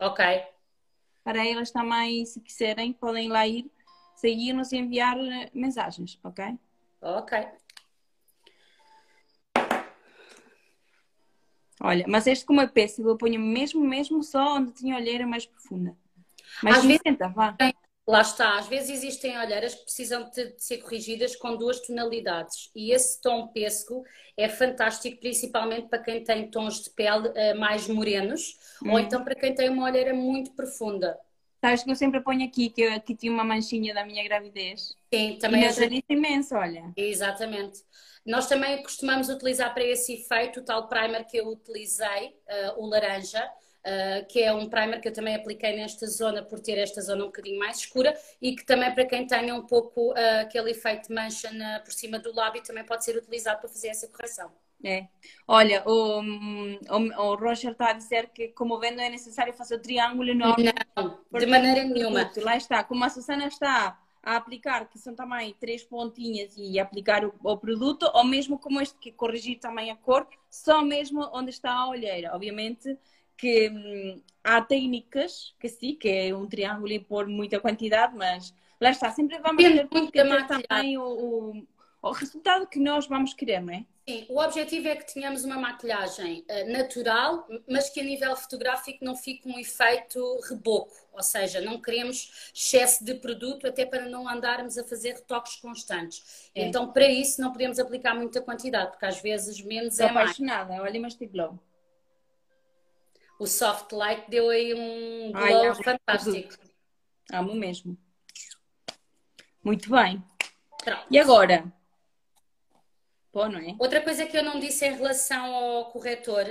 Ok. 0.00 0.24
Para 1.22 1.46
elas 1.46 1.70
também, 1.70 2.24
se 2.24 2.40
quiserem, 2.40 2.92
podem 2.92 3.28
lá 3.28 3.46
ir, 3.46 3.70
seguir-nos 4.16 4.72
e 4.72 4.78
enviar 4.78 5.18
eh, 5.18 5.50
mensagens, 5.52 6.18
ok? 6.24 6.58
Ok. 7.02 7.46
Olha, 11.82 12.04
mas 12.08 12.26
este 12.26 12.44
como 12.44 12.60
é 12.60 12.66
péssimo, 12.66 13.08
eu 13.08 13.16
ponho 13.16 13.40
mesmo, 13.40 13.80
mesmo 13.82 14.22
só 14.22 14.56
onde 14.56 14.72
tinha 14.72 14.96
olheira 14.96 15.26
mais 15.26 15.46
profunda. 15.46 15.96
Mas 16.62 16.78
Às 16.78 16.84
vezes, 16.84 17.02
tenta, 17.02 17.28
vá. 17.28 17.56
Lá 18.10 18.22
está, 18.22 18.58
às 18.58 18.66
vezes 18.66 18.90
existem 18.90 19.38
olheiras 19.38 19.72
que 19.72 19.84
precisam 19.84 20.28
de, 20.30 20.52
ser 20.58 20.78
corrigidas 20.78 21.36
com 21.36 21.56
duas 21.56 21.78
tonalidades 21.78 22.68
e 22.74 22.90
esse 22.90 23.20
tom 23.20 23.46
pêssego 23.46 24.02
é 24.36 24.48
fantástico, 24.48 25.20
principalmente 25.20 25.86
para 25.86 26.02
quem 26.02 26.24
tem 26.24 26.50
tons 26.50 26.82
de 26.82 26.90
pele 26.90 27.28
uh, 27.28 27.56
mais 27.56 27.86
morenos 27.86 28.58
hum. 28.84 28.90
ou 28.90 28.98
então 28.98 29.22
para 29.22 29.36
quem 29.36 29.54
tem 29.54 29.70
uma 29.70 29.84
olheira 29.84 30.12
muito 30.12 30.50
profunda. 30.56 31.16
Sabes 31.60 31.84
que 31.84 31.90
eu 31.92 31.94
sempre 31.94 32.20
ponho 32.20 32.44
aqui 32.44 32.68
que 32.70 32.82
eu 32.82 32.94
aqui 32.94 33.14
tinha 33.14 33.30
uma 33.30 33.44
manchinha 33.44 33.94
da 33.94 34.04
minha 34.04 34.24
gravidez. 34.24 34.96
Sim, 35.14 35.38
também 35.40 35.64
é 35.64 35.72
gente... 35.72 36.04
imenso, 36.08 36.56
olha. 36.56 36.92
Exatamente. 36.96 37.84
Nós 38.26 38.48
também 38.48 38.82
costumamos 38.82 39.28
utilizar 39.28 39.72
para 39.72 39.84
esse 39.84 40.14
efeito 40.14 40.58
o 40.58 40.64
tal 40.64 40.88
primer 40.88 41.24
que 41.26 41.36
eu 41.36 41.46
utilizei, 41.46 42.34
uh, 42.74 42.82
o 42.82 42.86
laranja 42.86 43.48
Uh, 43.80 44.26
que 44.28 44.42
é 44.42 44.52
um 44.52 44.68
primer 44.68 45.00
que 45.00 45.08
eu 45.08 45.12
também 45.12 45.34
apliquei 45.34 45.74
nesta 45.74 46.06
zona 46.06 46.42
por 46.42 46.60
ter 46.60 46.76
esta 46.76 47.00
zona 47.00 47.22
um 47.22 47.28
bocadinho 47.28 47.58
mais 47.58 47.78
escura 47.78 48.14
e 48.40 48.54
que 48.54 48.62
também 48.62 48.92
para 48.94 49.06
quem 49.06 49.26
tenha 49.26 49.54
um 49.54 49.66
pouco 49.66 50.10
uh, 50.10 50.42
aquele 50.42 50.72
efeito 50.72 51.08
de 51.08 51.14
mancha 51.14 51.50
na, 51.50 51.80
por 51.80 51.90
cima 51.90 52.18
do 52.18 52.30
lábio 52.34 52.62
também 52.62 52.84
pode 52.84 53.06
ser 53.06 53.16
utilizado 53.16 53.58
para 53.58 53.70
fazer 53.70 53.88
essa 53.88 54.06
correção. 54.08 54.52
É. 54.84 55.08
Olha, 55.46 55.82
o, 55.86 56.20
o, 56.20 57.22
o 57.22 57.34
Roger 57.36 57.72
está 57.72 57.90
a 57.90 57.92
dizer 57.92 58.30
que, 58.30 58.48
como 58.48 58.78
vendo, 58.78 59.00
é 59.00 59.10
necessário 59.10 59.52
fazer 59.52 59.76
o 59.76 59.82
triângulo 59.82 60.28
enorme. 60.28 60.72
Não, 60.96 61.20
de 61.38 61.46
maneira 61.46 61.84
nenhuma. 61.84 62.30
Lá 62.36 62.56
está, 62.56 62.82
como 62.82 63.04
a 63.04 63.10
Susana 63.10 63.46
está 63.46 63.98
a 64.22 64.36
aplicar, 64.36 64.88
que 64.88 64.98
são 64.98 65.14
também 65.14 65.54
três 65.58 65.82
pontinhas 65.82 66.54
e 66.56 66.78
aplicar 66.78 67.24
o, 67.24 67.34
o, 67.42 67.56
produto, 67.56 68.10
ou 68.14 68.24
mesmo 68.24 68.58
como 68.58 68.80
este 68.80 68.98
que 68.98 69.12
corrigir 69.12 69.58
também 69.58 69.90
a 69.90 69.96
cor, 69.96 70.26
só 70.50 70.82
mesmo 70.82 71.28
onde 71.32 71.50
está 71.50 71.72
a 71.72 71.88
olheira. 71.88 72.34
Obviamente, 72.34 72.98
que 73.40 73.70
hum, 73.70 74.22
há 74.44 74.60
técnicas 74.60 75.54
que 75.58 75.68
sim, 75.68 75.94
que 75.94 76.08
é 76.08 76.34
um 76.34 76.46
triângulo 76.46 76.92
e 76.92 77.00
pôr 77.00 77.26
muita 77.26 77.58
quantidade, 77.58 78.14
mas 78.14 78.54
lá 78.80 78.90
está, 78.90 79.10
sempre 79.10 79.38
vamos 79.38 79.62
ter, 79.62 79.88
ter 79.88 80.46
também 80.46 80.98
o, 80.98 81.02
o, 81.02 81.66
o, 82.02 82.10
resultado 82.12 82.66
que 82.66 82.78
nós 82.78 83.06
vamos 83.06 83.32
querer, 83.32 83.60
não 83.60 83.72
é? 83.72 83.84
Sim, 84.08 84.26
o 84.28 84.40
objetivo 84.40 84.88
é 84.88 84.96
que 84.96 85.14
tenhamos 85.14 85.44
uma 85.44 85.56
maquilhagem 85.56 86.44
uh, 86.50 86.72
natural, 86.72 87.46
mas 87.68 87.88
que 87.88 88.00
a 88.00 88.04
nível 88.04 88.34
fotográfico 88.36 89.04
não 89.04 89.16
fique 89.16 89.48
um 89.48 89.58
efeito 89.58 90.40
reboco, 90.48 90.94
ou 91.12 91.22
seja, 91.22 91.60
não 91.60 91.80
queremos 91.80 92.50
excesso 92.54 93.04
de 93.04 93.14
produto 93.14 93.66
até 93.66 93.86
para 93.86 94.06
não 94.06 94.28
andarmos 94.28 94.76
a 94.76 94.84
fazer 94.84 95.14
retoques 95.14 95.56
constantes. 95.56 96.50
É. 96.54 96.64
Então, 96.64 96.92
para 96.92 97.06
isso, 97.06 97.40
não 97.40 97.52
podemos 97.52 97.78
aplicar 97.78 98.14
muita 98.14 98.40
quantidade, 98.40 98.90
porque 98.90 99.06
às 99.06 99.20
vezes 99.20 99.62
menos 99.62 99.94
Estou 99.94 100.08
é 100.08 100.12
mais. 100.12 100.30
apaixonada, 100.30 100.82
olha 100.82 101.06
este 101.06 101.26
glow. 101.26 101.58
O 103.40 103.46
soft 103.46 103.90
light 103.92 104.28
deu 104.28 104.50
aí 104.50 104.74
um 104.74 105.32
glow 105.32 105.70
Ai, 105.70 105.74
fantástico. 105.82 106.54
Amo 107.32 107.54
mesmo. 107.54 107.96
Muito 109.64 109.88
bem. 109.88 110.22
Pronto. 110.84 111.06
E 111.10 111.18
agora? 111.18 111.64
Pô, 113.32 113.48
não 113.48 113.58
é? 113.58 113.74
Outra 113.78 114.02
coisa 114.02 114.26
que 114.26 114.36
eu 114.36 114.42
não 114.42 114.60
disse 114.60 114.84
em 114.84 114.94
relação 114.94 115.54
ao 115.54 115.90
corretor 115.90 116.44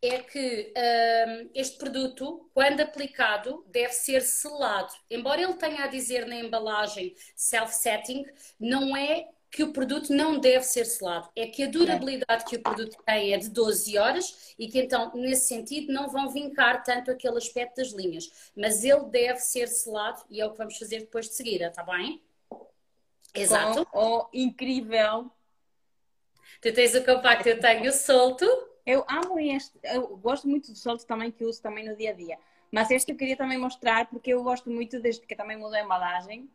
é 0.00 0.18
que 0.20 0.72
um, 0.76 1.50
este 1.52 1.78
produto, 1.78 2.48
quando 2.54 2.80
aplicado, 2.80 3.64
deve 3.66 3.92
ser 3.92 4.20
selado. 4.20 4.92
Embora 5.10 5.42
ele 5.42 5.54
tenha 5.54 5.82
a 5.82 5.88
dizer 5.88 6.28
na 6.28 6.36
embalagem 6.36 7.16
self-setting, 7.34 8.24
não 8.60 8.96
é 8.96 9.26
que 9.50 9.62
o 9.62 9.72
produto 9.72 10.12
não 10.12 10.38
deve 10.38 10.64
ser 10.64 10.84
selado. 10.84 11.28
É 11.34 11.46
que 11.46 11.62
a 11.62 11.70
durabilidade 11.70 12.44
que 12.44 12.56
o 12.56 12.62
produto 12.62 12.96
tem 13.04 13.32
é 13.32 13.38
de 13.38 13.48
12 13.48 13.96
horas 13.96 14.54
e 14.58 14.68
que 14.68 14.78
então, 14.78 15.12
nesse 15.14 15.46
sentido, 15.46 15.92
não 15.92 16.08
vão 16.08 16.28
vincar 16.28 16.82
tanto 16.82 17.10
aquele 17.10 17.38
aspecto 17.38 17.76
das 17.76 17.88
linhas. 17.88 18.50
Mas 18.56 18.84
ele 18.84 19.04
deve 19.06 19.38
ser 19.38 19.68
selado 19.68 20.22
e 20.30 20.40
é 20.40 20.46
o 20.46 20.50
que 20.50 20.58
vamos 20.58 20.76
fazer 20.76 21.00
depois 21.00 21.28
de 21.28 21.34
seguida, 21.34 21.68
está 21.68 21.82
bem? 21.82 22.22
Exato. 23.34 23.86
Com 23.86 24.18
o 24.18 24.28
incrível 24.32 25.30
Tu 26.60 26.72
tens 26.72 26.94
o 26.94 27.04
compacto, 27.04 27.48
eu 27.48 27.60
tenho 27.60 27.88
o 27.88 27.92
solto. 27.92 28.46
Eu 28.84 29.04
amo 29.08 29.38
este, 29.38 29.78
eu 29.82 30.16
gosto 30.16 30.48
muito 30.48 30.70
do 30.70 30.78
solto 30.78 31.04
também, 31.06 31.30
que 31.30 31.44
uso 31.44 31.60
também 31.60 31.88
no 31.88 31.96
dia 31.96 32.10
a 32.10 32.14
dia. 32.14 32.38
Mas 32.70 32.90
este 32.90 33.12
eu 33.12 33.16
queria 33.16 33.36
também 33.36 33.58
mostrar 33.58 34.06
porque 34.06 34.30
eu 34.30 34.42
gosto 34.42 34.70
muito 34.70 35.00
deste 35.00 35.26
que 35.26 35.34
também 35.34 35.56
mudou 35.56 35.74
a 35.74 35.82
embalagem, 35.82 36.48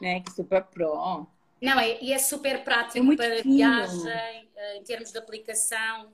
né? 0.00 0.20
Que 0.20 0.30
é 0.30 0.34
super 0.34 0.64
pro. 0.64 1.26
Não, 1.60 1.78
é, 1.78 2.02
e 2.02 2.12
é 2.12 2.18
super 2.18 2.62
prático 2.64 3.12
é 3.12 3.16
para 3.16 3.42
fino. 3.42 3.56
viagem, 3.56 4.50
eh, 4.56 4.76
em 4.76 4.82
termos 4.82 5.10
de 5.10 5.18
aplicação. 5.18 6.12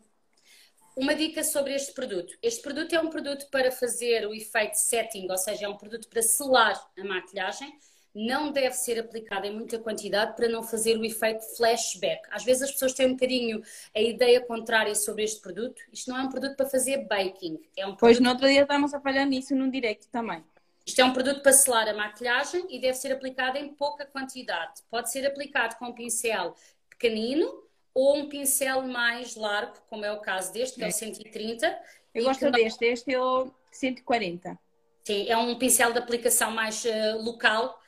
Uma 0.97 1.15
dica 1.15 1.43
sobre 1.43 1.75
este 1.75 1.93
produto. 1.93 2.37
Este 2.43 2.61
produto 2.63 2.93
é 2.95 3.01
um 3.01 3.09
produto 3.09 3.49
para 3.51 3.73
fazer 3.73 4.27
o 4.27 4.35
efeito 4.35 4.75
setting, 4.75 5.27
ou 5.31 5.39
seja, 5.39 5.65
é 5.65 5.69
um 5.69 5.77
produto 5.77 6.09
para 6.09 6.23
selar 6.23 6.79
a 6.99 7.05
maquilhagem 7.05 7.73
não 8.15 8.53
deve 8.53 8.75
ser 8.75 8.99
aplicada 8.99 9.47
em 9.47 9.55
muita 9.55 9.79
quantidade 9.79 10.37
para 10.37 10.49
não 10.49 10.63
fazer 10.63 10.99
o 10.99 11.05
efeito 11.05 11.43
flashback. 11.57 12.23
Às 12.31 12.45
vezes 12.45 12.65
as 12.65 12.73
pessoas 12.73 12.93
têm 12.93 13.07
um 13.07 13.13
bocadinho 13.13 13.63
a 13.95 14.01
ideia 14.01 14.41
contrária 14.41 14.95
sobre 14.95 15.25
este 15.25 15.41
produto. 15.41 15.81
Isto 15.93 16.11
não 16.11 16.19
é 16.19 16.23
um 16.23 16.29
produto 16.29 16.57
para 16.57 16.69
fazer 16.69 17.07
baking. 17.07 17.59
É 17.77 17.87
um 17.87 17.97
pois 17.97 18.21
no 18.21 18.29
outro 18.29 18.47
dia 18.47 18.63
estávamos 18.63 18.93
a 18.93 19.01
falhar 19.01 19.27
nisso 19.27 19.55
num 19.55 19.71
direct 19.71 20.09
também. 20.09 20.45
Isto 20.85 21.01
é 21.01 21.05
um 21.05 21.13
produto 21.13 21.43
para 21.43 21.53
selar 21.53 21.89
a 21.89 21.95
maquilhagem 21.95 22.67
e 22.69 22.81
deve 22.81 22.95
ser 22.95 23.13
aplicado 23.13 23.57
em 23.57 23.73
pouca 23.75 24.05
quantidade. 24.05 24.83
Pode 24.91 25.11
ser 25.11 25.27
aplicado 25.27 25.77
com 25.77 25.87
um 25.87 25.93
pincel 25.93 26.57
pequenino 26.89 27.63
ou 27.95 28.17
um 28.17 28.29
pincel 28.29 28.83
mais 28.83 29.37
largo, 29.37 29.75
como 29.89 30.05
é 30.05 30.13
o 30.13 30.21
caso 30.21 30.53
deste, 30.53 30.77
que 30.77 30.83
é, 30.83 30.87
é 30.87 30.91
o 30.91 30.93
130. 30.93 31.81
Eu 32.15 32.25
gosto 32.25 32.51
deste, 32.51 32.85
este 32.85 33.15
é 33.15 33.21
o 33.21 33.51
140. 33.71 34.59
Sim, 35.05 35.29
é 35.29 35.37
um 35.37 35.59
pincel 35.59 35.93
de 35.93 35.99
aplicação 35.99 36.51
mais 36.51 36.85
uh, 36.85 37.23
local 37.23 37.81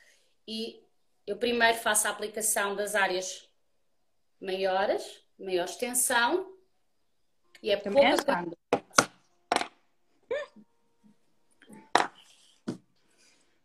e 0.47 0.81
eu 1.25 1.37
primeiro 1.37 1.77
faço 1.77 2.07
a 2.07 2.11
aplicação 2.11 2.75
das 2.75 2.93
áreas 2.95 3.49
maiores, 4.39 5.23
maior 5.39 5.65
extensão 5.65 6.53
e 7.61 7.71
é 7.71 7.77
Também 7.77 8.15
pouca 8.15 8.45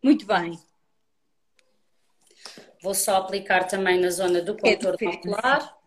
Muito 0.02 0.26
bem. 0.26 0.58
Vou 2.82 2.94
só 2.94 3.16
aplicar 3.16 3.64
também 3.64 4.00
na 4.00 4.10
zona 4.10 4.40
do 4.40 4.56
é 4.64 4.76
contorno 4.76 5.10
ocular. 5.10 5.80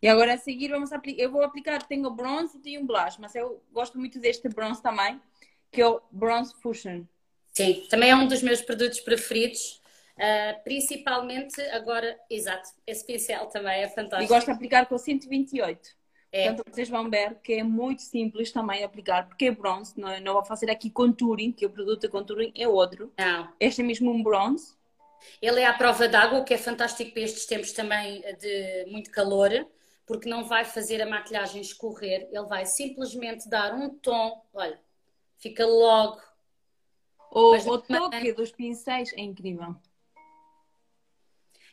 E 0.00 0.08
agora 0.08 0.34
a 0.34 0.38
seguir 0.38 0.68
vamos 0.68 0.92
aplicar. 0.92 1.22
Eu 1.22 1.30
vou 1.30 1.42
aplicar, 1.42 1.82
tenho 1.86 2.10
bronze 2.10 2.56
e 2.56 2.60
tenho 2.60 2.84
blush, 2.84 3.18
mas 3.20 3.34
eu 3.34 3.62
gosto 3.70 3.98
muito 3.98 4.18
deste 4.18 4.48
bronze 4.48 4.82
também, 4.82 5.20
que 5.70 5.80
é 5.80 5.86
o 5.86 6.02
Bronze 6.10 6.52
Fusion. 6.60 7.04
Sim, 7.52 7.86
também 7.88 8.10
é 8.10 8.16
um 8.16 8.26
dos 8.26 8.42
meus 8.42 8.60
produtos 8.62 9.00
preferidos. 9.00 9.80
Uh, 10.16 10.62
principalmente 10.64 11.60
agora, 11.70 12.18
exato, 12.28 12.68
esse 12.86 13.06
pincel 13.06 13.46
também 13.46 13.82
é 13.82 13.88
fantástico. 13.88 14.24
E 14.24 14.34
gosto 14.34 14.46
de 14.46 14.52
aplicar 14.52 14.86
com 14.86 14.98
128. 14.98 16.01
É. 16.32 16.48
Portanto, 16.48 16.74
vocês 16.74 16.88
vão 16.88 17.10
ver 17.10 17.36
que 17.42 17.52
é 17.52 17.62
muito 17.62 18.02
simples 18.02 18.50
também 18.50 18.82
aplicar, 18.82 19.28
porque 19.28 19.44
é 19.44 19.50
bronze, 19.50 19.92
não, 20.00 20.18
não 20.20 20.32
vou 20.32 20.44
fazer 20.44 20.70
aqui 20.70 20.90
contouring, 20.90 21.52
que 21.52 21.66
o 21.66 21.70
produto 21.70 22.00
de 22.00 22.08
contouring 22.08 22.52
é 22.56 22.66
outro. 22.66 23.12
Não. 23.18 23.52
Este 23.60 23.82
é 23.82 23.84
mesmo 23.84 24.10
um 24.10 24.22
bronze. 24.22 24.74
Ele 25.40 25.60
é 25.60 25.66
à 25.66 25.72
prova 25.74 26.08
d'água, 26.08 26.40
o 26.40 26.44
que 26.44 26.54
é 26.54 26.58
fantástico 26.58 27.12
para 27.12 27.22
estes 27.22 27.46
tempos 27.46 27.72
também 27.72 28.22
de 28.38 28.86
muito 28.90 29.10
calor 29.10 29.66
porque 30.06 30.28
não 30.28 30.44
vai 30.44 30.64
fazer 30.64 31.00
a 31.00 31.06
maquilhagem 31.06 31.60
escorrer, 31.60 32.28
ele 32.30 32.46
vai 32.46 32.66
simplesmente 32.66 33.48
dar 33.48 33.72
um 33.74 33.88
tom, 33.88 34.44
olha, 34.52 34.78
fica 35.38 35.64
logo. 35.64 36.20
O, 37.30 37.56
o 37.56 37.78
toque 37.78 38.32
dos 38.32 38.52
pincéis 38.52 39.12
é 39.14 39.20
incrível. 39.20 39.74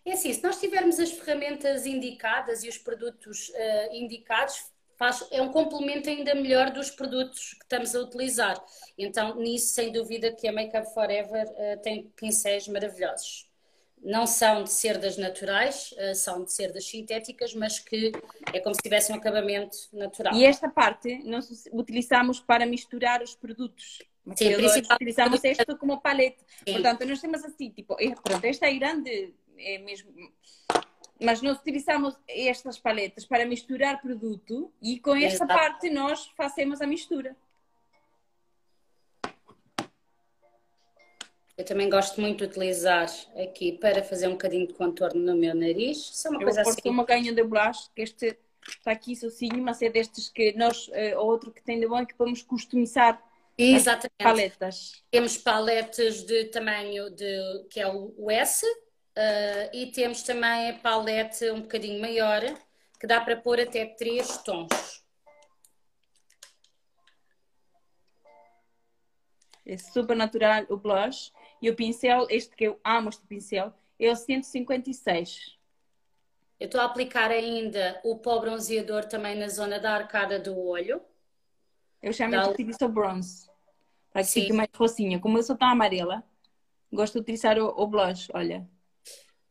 É 0.06 0.14
assim, 0.14 0.34
se 0.34 0.44
nós 0.44 0.60
tivermos 0.60 1.00
as 1.00 1.12
ferramentas 1.12 1.86
indicadas 1.86 2.64
e 2.64 2.70
os 2.70 2.78
produtos 2.78 3.50
uh, 3.50 3.94
indicados, 3.94 4.72
faz, 4.98 5.26
é 5.32 5.42
um 5.42 5.52
complemento 5.52 6.10
ainda 6.10 6.34
melhor 6.36 6.72
dos 6.72 6.90
produtos 6.90 7.54
que 7.54 7.64
estamos 7.64 7.96
a 7.96 8.00
utilizar. 8.02 8.64
Então, 8.98 9.36
nisso, 9.36 9.74
sem 9.74 9.92
dúvida, 9.92 10.32
que 10.32 10.48
a 10.48 10.52
Makeup 10.52 10.94
Forever 10.94 11.48
uh, 11.48 11.82
tem 11.82 12.12
pincéis 12.16 12.68
maravilhosos 12.68 13.50
não 14.02 14.26
são 14.26 14.64
de 14.64 14.72
cerdas 14.72 15.18
naturais, 15.18 15.94
eh, 15.98 16.14
são 16.14 16.44
de 16.44 16.52
cerdas 16.52 16.86
sintéticas, 16.86 17.54
mas 17.54 17.80
que 17.80 18.12
é 18.54 18.60
como 18.60 18.74
se 18.74 18.82
tivesse 18.82 19.12
um 19.12 19.16
acabamento 19.16 19.78
natural. 19.92 20.34
E 20.34 20.46
esta 20.46 20.70
parte 20.70 21.22
nós 21.24 21.66
utilizamos 21.72 22.40
para 22.40 22.66
misturar 22.66 23.22
os 23.22 23.36
produtos. 23.36 24.00
Sim, 24.36 24.56
utilizamos 24.56 25.44
isto 25.44 25.78
como 25.78 26.00
paleta. 26.00 26.44
Sim. 26.66 26.74
Portanto, 26.74 27.06
nós 27.06 27.20
temos 27.20 27.44
assim, 27.44 27.72
tipo, 27.72 27.96
pronto, 28.24 28.46
esta 28.46 28.68
é 28.68 28.74
grande, 28.76 29.34
é 29.60 29.78
mesmo. 29.78 30.12
Mas 31.22 31.42
nós 31.42 31.58
utilizamos 31.58 32.18
estas 32.28 32.80
paletas 32.80 33.26
para 33.26 33.46
misturar 33.46 34.02
produto 34.02 34.72
e 34.82 35.00
com 35.00 35.16
esta 35.16 35.44
Exato. 35.44 35.54
parte 35.54 35.90
nós 35.90 36.28
fazemos 36.38 36.82
a 36.82 36.88
mistura. 36.88 37.36
Eu 41.58 41.66
também 41.66 41.90
gosto 41.90 42.22
muito 42.22 42.38
de 42.38 42.44
utilizar 42.46 43.10
aqui 43.36 43.74
para 43.74 44.02
fazer 44.02 44.30
um 44.30 44.32
bocadinho 44.32 44.66
de 44.66 44.74
contorno 44.74 45.20
no 45.20 45.36
meu 45.36 45.54
nariz. 45.54 45.98
Isso 45.98 46.28
é 46.28 46.32
uma 46.32 46.40
eu 46.40 46.46
coisa 46.46 46.62
assim. 46.62 46.90
uma 46.90 47.04
ganha 47.04 47.34
de 47.34 47.44
blush, 47.44 47.90
que 47.94 48.02
este 48.02 48.38
está 48.66 48.92
aqui 48.92 49.14
sozinho, 49.14 49.62
mas 49.62 49.82
é 49.82 49.90
destes 49.90 50.30
que 50.30 50.54
nós, 50.54 50.88
uh, 50.88 51.18
outro 51.18 51.52
que 51.52 51.62
tem 51.62 51.78
de 51.78 51.86
bom 51.86 51.98
é 51.98 52.06
que 52.06 52.16
podemos 52.16 52.42
customizar 52.42 53.22
Exatamente. 53.58 54.24
paletas. 54.24 55.04
Temos 55.12 55.38
paletas 55.38 56.24
de 56.24 56.46
tamanho 56.46 57.10
de, 57.10 57.66
que 57.70 57.82
é 57.82 57.88
o 57.88 58.32
S, 58.32 58.66
uh, 59.18 59.70
e 59.74 59.92
temos 59.92 60.24
também 60.24 60.70
a 60.70 60.74
palete 60.80 61.50
um 61.52 61.62
bocadinho 61.62 62.02
maior, 62.02 62.42
que 63.00 63.08
dá 63.08 63.22
para 63.22 63.38
pôr 63.38 63.60
até 63.60 63.86
três 63.86 64.38
tons. 64.40 65.00
É 69.66 69.78
super 69.78 70.16
natural 70.16 70.66
o 70.70 70.78
blush. 70.78 71.32
E 71.62 71.70
o 71.70 71.76
pincel, 71.76 72.26
este 72.30 72.56
que 72.56 72.66
eu 72.66 72.80
amo, 72.84 73.10
este 73.10 73.26
pincel, 73.28 73.74
é 74.00 74.10
o 74.12 74.16
156. 74.16 75.58
Eu 76.60 76.66
estou 76.66 76.82
a 76.82 76.86
aplicar 76.86 77.30
ainda 77.30 78.02
o 78.04 78.18
pó 78.18 78.40
bronzeador 78.40 79.06
também 79.06 79.38
na 79.38 79.48
zona 79.48 79.80
da 79.80 79.94
arcada 79.94 80.40
do 80.40 80.58
olho. 80.60 81.02
Eu 82.02 82.12
chamo 82.12 82.32
da... 82.32 82.44
de 82.44 82.50
utilizar 82.50 82.90
bronze. 82.90 83.48
Para 84.12 84.24
que 84.24 84.30
fique 84.30 84.54
mais 84.54 84.70
rocinha. 84.74 85.20
Como 85.20 85.38
eu 85.38 85.44
sou 85.44 85.56
tão 85.56 85.68
amarela, 85.68 86.24
gosto 86.92 87.14
de 87.14 87.20
utilizar 87.20 87.60
o, 87.60 87.68
o 87.68 87.88
blush, 87.88 88.30
olha. 88.34 88.68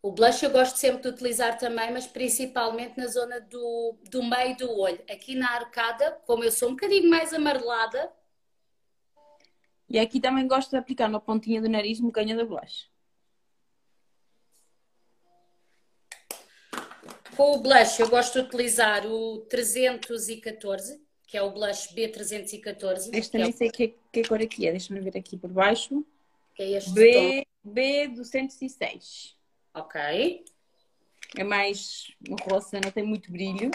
O 0.01 0.13
blush 0.13 0.43
eu 0.45 0.51
gosto 0.51 0.77
sempre 0.77 1.03
de 1.03 1.09
utilizar 1.09 1.59
também, 1.59 1.93
mas 1.93 2.07
principalmente 2.07 2.97
na 2.97 3.09
zona 3.09 3.41
do, 3.41 3.99
do 4.09 4.23
meio 4.23 4.57
do 4.57 4.79
olho. 4.79 5.03
Aqui 5.11 5.35
na 5.35 5.51
arcada, 5.51 6.13
como 6.25 6.45
eu 6.45 6.53
sou 6.53 6.69
um 6.69 6.73
bocadinho 6.73 7.11
mais 7.11 7.35
amarelada, 7.35 8.13
e 9.89 9.99
aqui 9.99 10.21
também 10.21 10.47
gosto 10.47 10.71
de 10.71 10.77
aplicar 10.77 11.09
na 11.09 11.19
pontinha 11.19 11.63
do 11.63 11.69
nariz 11.69 11.99
um 11.99 12.07
bocadinho 12.07 12.37
de 12.37 12.45
blush. 12.45 12.91
Com 17.35 17.53
o 17.55 17.59
blush 17.59 18.01
eu 18.01 18.09
gosto 18.09 18.35
de 18.35 18.47
utilizar 18.47 19.07
o 19.07 19.39
314, 19.49 21.01
que 21.27 21.39
é 21.39 21.43
o 21.43 21.51
blush 21.51 21.95
B314. 21.95 23.11
Este 23.15 23.39
nem 23.39 23.49
é 23.49 23.53
sei 23.53 23.71
que, 23.71 23.95
que 24.13 24.23
cor 24.25 24.43
aqui 24.43 24.67
é, 24.67 24.73
deixa-me 24.73 25.01
ver 25.01 25.17
aqui 25.17 25.39
por 25.39 25.51
baixo. 25.51 26.05
Que 26.55 26.65
é 26.65 26.71
este 26.73 26.93
B, 26.93 27.47
tom. 27.65 27.73
B206. 27.73 29.38
Ok. 29.79 30.45
É 31.37 31.45
mais 31.45 32.13
roça, 32.43 32.81
não 32.83 32.91
tem 32.91 33.05
muito 33.05 33.31
brilho. 33.31 33.71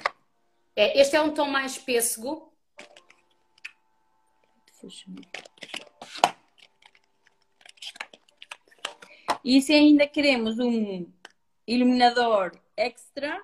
É, 0.75 0.99
este 0.99 1.15
é 1.15 1.21
um 1.21 1.33
tom 1.33 1.47
mais 1.47 1.77
pêssego. 1.77 2.51
E 9.43 9.61
se 9.61 9.73
ainda 9.73 10.07
queremos 10.07 10.59
um 10.59 11.09
iluminador 11.65 12.51
extra. 12.75 13.41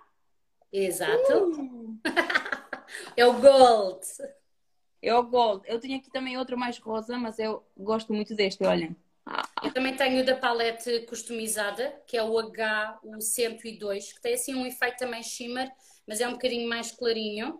Exato. 0.71 1.51
Uh. 1.51 1.99
é 3.15 3.25
o 3.25 3.33
gold. 3.39 4.05
É 5.01 5.15
o 5.15 5.23
gold. 5.23 5.63
Eu 5.65 5.79
tenho 5.79 5.97
aqui 5.97 6.11
também 6.11 6.37
outro 6.37 6.57
mais 6.57 6.77
rosa, 6.77 7.17
mas 7.17 7.39
eu 7.39 7.63
gosto 7.77 8.13
muito 8.13 8.35
deste, 8.35 8.65
olhem. 8.65 8.95
Eu 9.63 9.71
também 9.73 9.95
tenho 9.95 10.25
da 10.25 10.35
palete 10.35 11.01
customizada, 11.01 12.01
que 12.07 12.17
é 12.17 12.23
o 12.23 12.33
H102, 12.33 14.13
que 14.13 14.21
tem 14.21 14.33
assim 14.33 14.55
um 14.55 14.65
efeito 14.65 14.97
também 14.97 15.21
shimmer, 15.21 15.69
mas 16.07 16.21
é 16.21 16.27
um 16.27 16.33
bocadinho 16.33 16.67
mais 16.67 16.91
clarinho. 16.91 17.59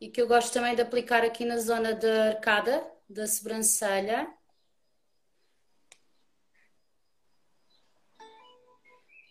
E 0.00 0.08
que 0.08 0.20
eu 0.20 0.28
gosto 0.28 0.52
também 0.52 0.74
de 0.74 0.82
aplicar 0.82 1.24
aqui 1.24 1.44
na 1.44 1.58
zona 1.58 1.94
da 1.94 2.28
arcada, 2.28 2.86
da 3.08 3.26
sobrancelha. 3.26 4.28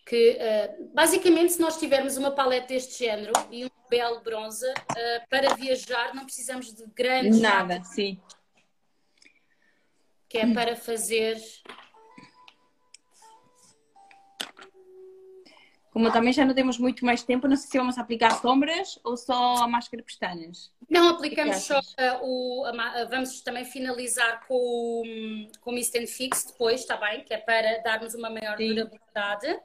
Que, 0.06 0.38
uh, 0.38 0.94
basicamente, 0.94 1.54
se 1.54 1.62
nós 1.62 1.78
tivermos 1.78 2.18
uma 2.18 2.32
paleta 2.32 2.68
deste 2.68 3.00
género 3.00 3.32
e 3.50 3.66
um 3.66 3.70
belo 3.90 4.22
bronzer, 4.22 4.74
uh, 4.74 5.30
para 5.30 5.54
viajar 5.56 6.14
não 6.14 6.26
precisamos 6.26 6.74
de 6.74 6.86
grandes... 6.88 7.40
Nada, 7.40 7.82
sim 7.84 8.20
que 10.32 10.38
é 10.38 10.54
para 10.54 10.78
fazer. 10.78 11.38
Como 15.92 16.10
também 16.10 16.32
já 16.32 16.46
não 16.46 16.56
temos 16.56 16.78
muito 16.78 17.06
mais 17.06 17.22
tempo, 17.22 17.50
não 17.50 17.58
sei 17.58 17.70
se 17.70 17.78
vamos 17.78 17.98
aplicar 17.98 18.32
sombras 18.40 18.98
ou 19.04 19.18
só 19.18 19.56
a 19.58 19.68
máscara 19.68 20.02
de 20.02 20.06
pestanas. 20.06 20.72
Não, 20.90 21.10
aplicamos 21.10 21.58
só 21.58 21.82
o. 22.22 22.64
Vamos 23.10 23.42
também 23.42 23.66
finalizar 23.66 24.48
com, 24.48 25.04
com 25.60 25.72
o 25.72 25.74
Mist 25.74 25.94
and 25.98 26.08
Fix 26.08 26.46
depois, 26.46 26.80
está 26.80 26.96
bem? 26.96 27.26
Que 27.26 27.34
é 27.34 27.38
para 27.38 27.80
darmos 27.80 28.16
uma 28.16 28.30
maior 28.30 28.56
Sim. 28.56 28.70
durabilidade. 28.70 29.60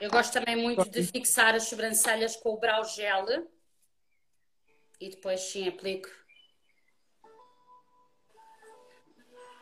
Eu 0.00 0.08
gosto 0.08 0.32
também 0.32 0.54
muito 0.54 0.88
de 0.88 1.02
fixar 1.02 1.52
as 1.56 1.64
sobrancelhas 1.64 2.36
com 2.36 2.50
o 2.50 2.58
brow 2.58 2.84
gel 2.84 3.26
e 5.02 5.10
depois 5.10 5.40
sim 5.40 5.66
aplico. 5.66 6.08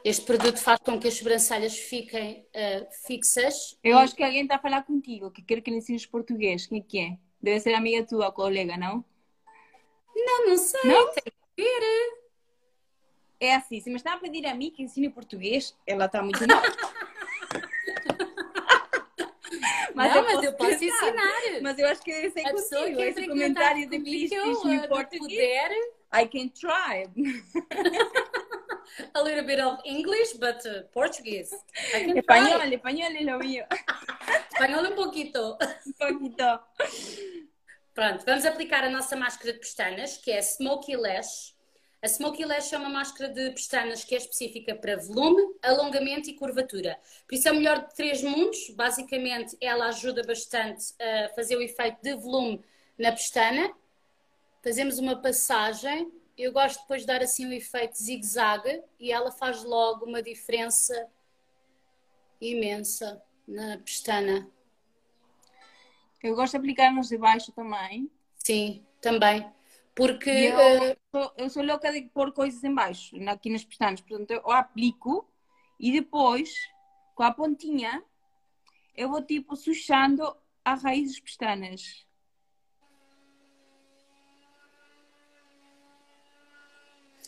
Este 0.04 0.24
produto 0.24 0.58
faz 0.58 0.78
com 0.80 0.98
que 1.00 1.08
as 1.08 1.14
sobrancelhas 1.14 1.78
fiquem 1.78 2.46
uh, 2.54 2.86
fixas. 3.06 3.78
Eu 3.82 3.98
acho 3.98 4.14
que 4.14 4.22
alguém 4.22 4.42
está 4.42 4.56
a 4.56 4.58
falar 4.58 4.82
contigo, 4.82 5.30
que 5.30 5.42
quer 5.42 5.62
que 5.62 5.70
ensines 5.70 6.06
português. 6.06 6.66
Quem 6.66 6.78
é 6.78 6.82
que 6.82 6.98
é? 7.00 7.18
Deve 7.42 7.60
ser 7.60 7.74
amiga 7.74 8.06
tua, 8.06 8.30
colega, 8.32 8.76
não? 8.76 9.04
Não, 10.14 10.46
não 10.46 10.58
sei. 10.58 10.80
Não? 10.84 11.12
Tem 11.12 11.24
que 11.24 11.62
ver. 11.62 12.20
É 13.40 13.54
assim, 13.54 13.80
se 13.80 13.88
me 13.88 13.96
está 13.96 14.14
a 14.14 14.18
pedir 14.18 14.46
a 14.46 14.54
mim 14.54 14.70
que 14.70 14.82
ensine 14.82 15.08
português, 15.08 15.74
ela 15.86 16.04
está 16.04 16.22
muito 16.22 16.46
mal. 16.46 16.62
Mas, 20.00 20.14
não, 20.14 20.16
eu, 20.16 20.24
mas 20.24 20.42
eu 20.44 20.52
posso 20.54 20.78
tentar. 20.78 20.96
ensinar. 20.96 21.60
Mas 21.60 21.78
eu 21.78 21.86
acho 21.88 22.00
que 22.00 22.10
deve 22.10 22.30
ser 22.30 22.46
a 22.46 22.52
consigo. 22.52 23.00
Esse 23.00 23.28
comentário 23.28 23.90
de 23.90 24.00
teach 24.00 24.34
me 24.64 24.88
português. 24.88 25.20
Puder. 25.20 25.70
I 26.12 26.26
can 26.26 26.48
try. 26.48 27.06
a 29.14 29.22
little 29.22 29.44
bit 29.44 29.60
of 29.60 29.78
English, 29.84 30.32
but 30.38 30.64
uh, 30.64 30.82
Portuguese. 30.92 31.54
Espanhol, 32.16 32.72
español 32.72 33.14
es 33.14 33.26
lo 33.26 33.38
mío. 33.38 33.66
Espanhol 34.52 34.86
um 34.86 34.94
pouquito. 34.94 35.58
Um 35.86 35.92
pouquito. 35.92 36.60
Pronto, 37.94 38.24
vamos 38.24 38.46
aplicar 38.46 38.84
a 38.84 38.90
nossa 38.90 39.14
máscara 39.16 39.52
de 39.52 39.58
pestanas, 39.58 40.16
que 40.16 40.32
é 40.32 40.40
Smoky 40.40 40.96
Lash. 40.96 41.54
A 42.02 42.06
Smoky 42.06 42.46
Lash 42.46 42.72
é 42.72 42.78
uma 42.78 42.88
máscara 42.88 43.30
de 43.30 43.50
pestanas 43.50 44.02
que 44.04 44.14
é 44.14 44.18
específica 44.18 44.74
para 44.74 44.96
volume, 44.96 45.54
alongamento 45.62 46.30
e 46.30 46.34
curvatura. 46.34 46.98
Por 47.28 47.34
isso 47.34 47.46
é 47.46 47.52
o 47.52 47.56
melhor 47.56 47.86
de 47.86 47.94
três 47.94 48.22
mundos. 48.22 48.70
Basicamente, 48.70 49.54
ela 49.60 49.86
ajuda 49.88 50.22
bastante 50.22 50.94
a 50.98 51.28
fazer 51.34 51.56
o 51.56 51.62
efeito 51.62 51.98
de 52.02 52.14
volume 52.14 52.64
na 52.98 53.12
pestana. 53.12 53.70
Fazemos 54.62 54.98
uma 54.98 55.20
passagem. 55.20 56.10
Eu 56.38 56.52
gosto 56.52 56.80
depois 56.80 57.02
de 57.02 57.06
dar 57.06 57.22
assim 57.22 57.44
um 57.44 57.52
efeito 57.52 57.98
zigue-zague 58.02 58.82
e 58.98 59.12
ela 59.12 59.30
faz 59.30 59.62
logo 59.62 60.06
uma 60.06 60.22
diferença 60.22 61.06
imensa 62.40 63.22
na 63.46 63.76
pestana. 63.76 64.48
Eu 66.22 66.34
gosto 66.34 66.52
de 66.52 66.56
aplicar 66.56 66.90
nos 66.90 67.08
de 67.08 67.18
baixo 67.18 67.52
também. 67.52 68.10
Sim, 68.36 68.86
também. 69.02 69.59
Porque. 70.00 70.30
Eu, 70.30 70.92
uh... 70.92 70.96
sou, 71.10 71.34
eu 71.36 71.50
sou 71.50 71.62
louca 71.62 71.92
de 71.92 72.02
pôr 72.08 72.32
coisas 72.32 72.64
em 72.64 72.74
baixo, 72.74 73.16
aqui 73.28 73.50
nas 73.50 73.64
pestanas. 73.64 74.00
Portanto, 74.00 74.30
eu 74.30 74.50
aplico 74.50 75.30
e 75.78 75.92
depois, 75.92 76.54
com 77.14 77.22
a 77.22 77.32
pontinha, 77.32 78.02
eu 78.96 79.10
vou 79.10 79.22
tipo 79.22 79.54
suchando 79.56 80.34
a 80.64 80.74
raiz 80.74 81.10
das 81.10 81.20
pestanas. 81.20 82.06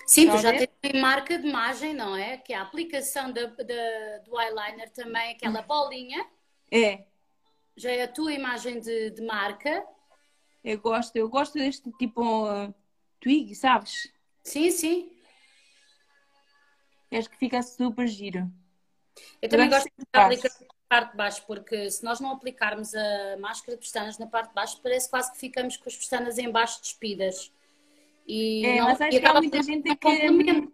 Sim, 0.06 0.30
tu 0.30 0.38
já 0.38 0.52
tens 0.52 1.00
marca 1.00 1.38
de 1.38 1.46
imagem, 1.46 1.94
não 1.94 2.16
é? 2.16 2.38
Que 2.38 2.54
é 2.54 2.56
a 2.56 2.62
aplicação 2.62 3.32
da, 3.32 3.46
da, 3.46 4.18
do 4.24 4.40
eyeliner 4.40 4.90
também, 4.92 5.32
aquela 5.32 5.62
bolinha. 5.62 6.26
É. 6.70 7.04
Já 7.76 7.90
é 7.90 8.02
a 8.02 8.08
tua 8.08 8.32
imagem 8.32 8.80
de, 8.80 9.11
de 9.11 9.22
marca. 9.22 9.87
Eu 10.64 10.79
gosto, 10.81 11.16
eu 11.16 11.29
gosto 11.29 11.55
deste 11.55 11.90
tipo 11.92 12.22
uh, 12.46 12.72
twig, 13.20 13.55
sabes? 13.55 14.12
Sim, 14.44 14.70
sim. 14.70 15.11
Acho 17.11 17.29
que 17.29 17.37
fica 17.37 17.62
super 17.62 18.07
giro. 18.07 18.51
Eu 19.40 19.48
também 19.48 19.68
gosto 19.68 19.85
de 19.85 20.05
aplicar 20.12 20.48
na 20.61 20.66
parte 20.88 21.11
de 21.11 21.16
baixo, 21.16 21.44
porque 21.46 21.90
se 21.90 22.03
nós 22.05 22.20
não 22.20 22.33
aplicarmos 22.33 22.94
a 22.94 23.37
máscara 23.38 23.77
de 23.77 23.83
pestanas 23.83 24.18
na 24.18 24.27
parte 24.27 24.48
de 24.48 24.55
baixo, 24.55 24.81
parece 24.83 25.11
quase 25.11 25.33
que 25.33 25.38
ficamos 25.38 25.77
com 25.77 25.88
as 25.88 25.96
pestanas 25.96 26.38
em 26.38 26.51
baixo 26.51 26.81
despidas. 26.81 27.53
E 28.27 28.64
é, 28.64 28.77
não, 28.79 28.87
mas 28.87 29.01
acho 29.01 29.20
que 29.20 29.27
há 29.27 29.35
muita 29.35 29.62
gente 29.62 29.96
que. 29.96 30.72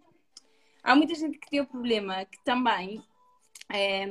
Há 0.81 0.95
muita 0.95 1.13
gente 1.13 1.37
que 1.37 1.49
tem 1.49 1.59
o 1.59 1.67
problema 1.67 2.23
que 2.23 2.41
também 2.43 3.03
é, 3.71 4.05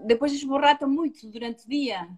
depois 0.00 0.32
esborrata 0.32 0.86
muito 0.86 1.26
durante 1.28 1.64
o 1.64 1.68
dia. 1.68 2.08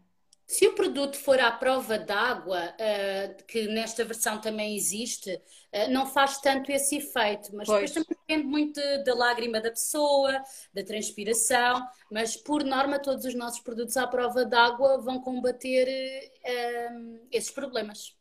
Se 0.47 0.67
o 0.69 0.75
produto 0.75 1.17
for 1.17 1.41
à 1.41 1.51
prova 1.51 1.99
d'água, 1.99 2.75
uh, 2.75 3.45
que 3.45 3.67
nesta 3.69 4.05
versão 4.05 4.39
também 4.39 4.77
existe, 4.77 5.33
uh, 5.33 5.91
não 5.91 6.07
faz 6.07 6.39
tanto 6.39 6.71
esse 6.71 6.97
efeito, 6.97 7.55
mas 7.57 7.67
pois. 7.67 7.91
depois 7.91 7.93
também 7.93 8.19
depende 8.27 8.47
muito 8.47 8.81
da 9.05 9.15
lágrima 9.15 9.59
da 9.59 9.71
pessoa, 9.71 10.43
da 10.73 10.85
transpiração, 10.85 11.83
mas 12.11 12.37
por 12.37 12.63
norma 12.63 12.99
todos 12.99 13.25
os 13.25 13.35
nossos 13.35 13.61
produtos 13.61 13.97
à 13.97 14.07
prova 14.07 14.45
d'água 14.45 14.99
vão 14.99 15.19
combater 15.19 16.31
uh, 16.45 17.27
esses 17.33 17.51
problemas. 17.51 18.15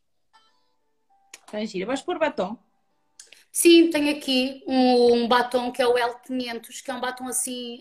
Tá 1.52 1.64
gira. 1.66 1.86
Vais 1.86 2.02
pôr 2.02 2.18
batom? 2.18 2.58
Sim, 3.52 3.90
tenho 3.90 4.18
aqui 4.18 4.64
um, 4.66 5.14
um, 5.14 5.28
batom 5.28 5.72
que 5.72 5.82
é 5.82 5.88
o 5.88 5.94
L500, 5.94 6.82
que 6.84 6.90
é 6.90 6.94
um 6.94 7.02
batom 7.02 7.28
assim 7.28 7.80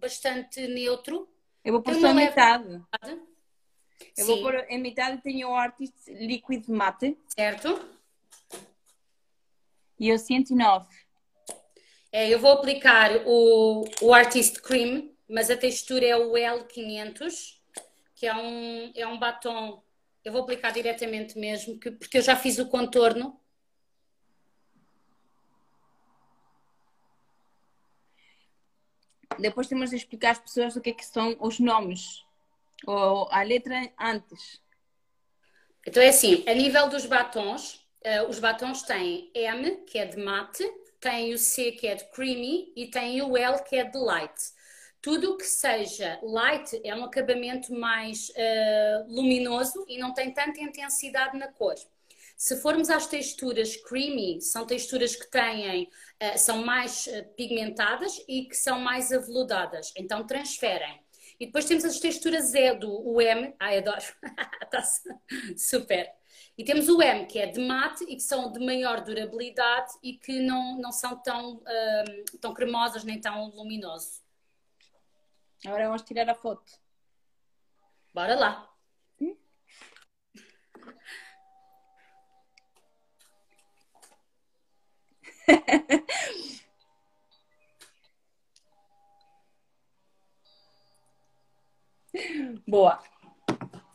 bastante 0.00 0.66
neutro. 0.66 1.28
Eu 1.64 1.74
vou 1.74 1.82
pôr 1.82 1.94
só 1.94 2.12
metade. 2.12 2.82
Eu 4.16 4.24
Sim. 4.24 4.32
vou 4.32 4.42
pôr 4.42 4.66
em 4.68 4.78
metade 4.78 5.22
tenho 5.22 5.48
o 5.48 5.54
Artist 5.54 5.94
Liquid 6.08 6.66
Matte. 6.68 7.16
Certo. 7.28 7.88
E 9.98 10.08
eu 10.08 10.18
109. 10.18 10.86
É, 12.12 12.28
eu 12.28 12.38
vou 12.38 12.52
aplicar 12.52 13.10
o, 13.26 13.84
o 14.00 14.14
Artist 14.14 14.60
Cream, 14.62 15.10
mas 15.28 15.50
a 15.50 15.56
textura 15.56 16.04
é 16.04 16.16
o 16.16 16.32
L500, 16.32 17.60
que 18.14 18.26
é 18.26 18.34
um, 18.34 18.92
é 18.94 19.06
um 19.06 19.18
batom. 19.18 19.82
Eu 20.24 20.32
vou 20.32 20.42
aplicar 20.42 20.70
diretamente 20.70 21.38
mesmo, 21.38 21.78
que, 21.78 21.90
porque 21.90 22.18
eu 22.18 22.22
já 22.22 22.34
fiz 22.34 22.58
o 22.58 22.68
contorno. 22.68 23.38
Depois 29.38 29.68
temos 29.68 29.90
de 29.90 29.96
explicar 29.96 30.32
às 30.32 30.38
pessoas 30.38 30.76
o 30.76 30.80
que, 30.80 30.90
é 30.90 30.92
que 30.92 31.04
são 31.04 31.36
os 31.40 31.58
nomes 31.58 32.24
ou 32.86 33.28
a 33.30 33.42
letra 33.42 33.90
antes? 33.98 34.60
Então 35.86 36.02
é 36.02 36.08
assim, 36.08 36.44
a 36.46 36.54
nível 36.54 36.88
dos 36.88 37.06
batons, 37.06 37.74
uh, 38.04 38.28
os 38.28 38.38
batons 38.38 38.82
têm 38.82 39.30
M, 39.34 39.76
que 39.86 39.98
é 39.98 40.04
de 40.04 40.18
mate, 40.18 40.62
tem 41.00 41.32
o 41.32 41.38
C, 41.38 41.72
que 41.72 41.86
é 41.86 41.94
de 41.94 42.04
creamy, 42.10 42.72
e 42.76 42.86
tem 42.86 43.22
o 43.22 43.36
L, 43.36 43.62
que 43.64 43.76
é 43.76 43.84
de 43.84 43.98
light. 43.98 44.38
Tudo 45.00 45.38
que 45.38 45.46
seja 45.46 46.18
light 46.22 46.78
é 46.84 46.94
um 46.94 47.04
acabamento 47.04 47.72
mais 47.72 48.28
uh, 48.28 49.06
luminoso 49.08 49.84
e 49.88 49.96
não 49.96 50.12
tem 50.12 50.30
tanta 50.32 50.60
intensidade 50.60 51.38
na 51.38 51.48
cor. 51.48 51.74
Se 52.36 52.56
formos 52.60 52.90
às 52.90 53.06
texturas 53.06 53.76
creamy, 53.76 54.42
são 54.42 54.66
texturas 54.66 55.16
que 55.16 55.30
têm, 55.30 55.84
uh, 55.84 56.38
são 56.38 56.62
mais 56.62 57.08
pigmentadas 57.34 58.22
e 58.28 58.44
que 58.44 58.54
são 58.54 58.78
mais 58.78 59.10
aveludadas, 59.10 59.90
então 59.96 60.26
transferem. 60.26 60.99
E 61.40 61.46
depois 61.46 61.64
temos 61.64 61.86
as 61.86 61.98
texturas 61.98 62.52
E 62.52 62.74
do 62.74 62.92
o 63.08 63.18
M, 63.18 63.54
ai 63.58 63.78
adoro, 63.78 64.04
está 64.62 64.82
super. 65.56 66.12
E 66.58 66.62
temos 66.62 66.86
o 66.90 67.00
M, 67.00 67.24
que 67.24 67.38
é 67.38 67.46
de 67.46 67.58
mate 67.58 68.04
e 68.04 68.14
que 68.14 68.22
são 68.22 68.52
de 68.52 68.60
maior 68.60 69.00
durabilidade 69.00 69.90
e 70.02 70.18
que 70.18 70.38
não, 70.40 70.76
não 70.76 70.92
são 70.92 71.16
tão, 71.16 71.54
uh, 71.54 72.38
tão 72.38 72.52
cremosas 72.52 73.04
nem 73.04 73.18
tão 73.18 73.48
luminosos. 73.48 74.20
Agora 75.64 75.86
vamos 75.86 76.02
tirar 76.02 76.28
a 76.28 76.34
foto. 76.34 76.78
Bora 78.12 78.34
lá. 78.38 78.70
Boa. 92.66 93.02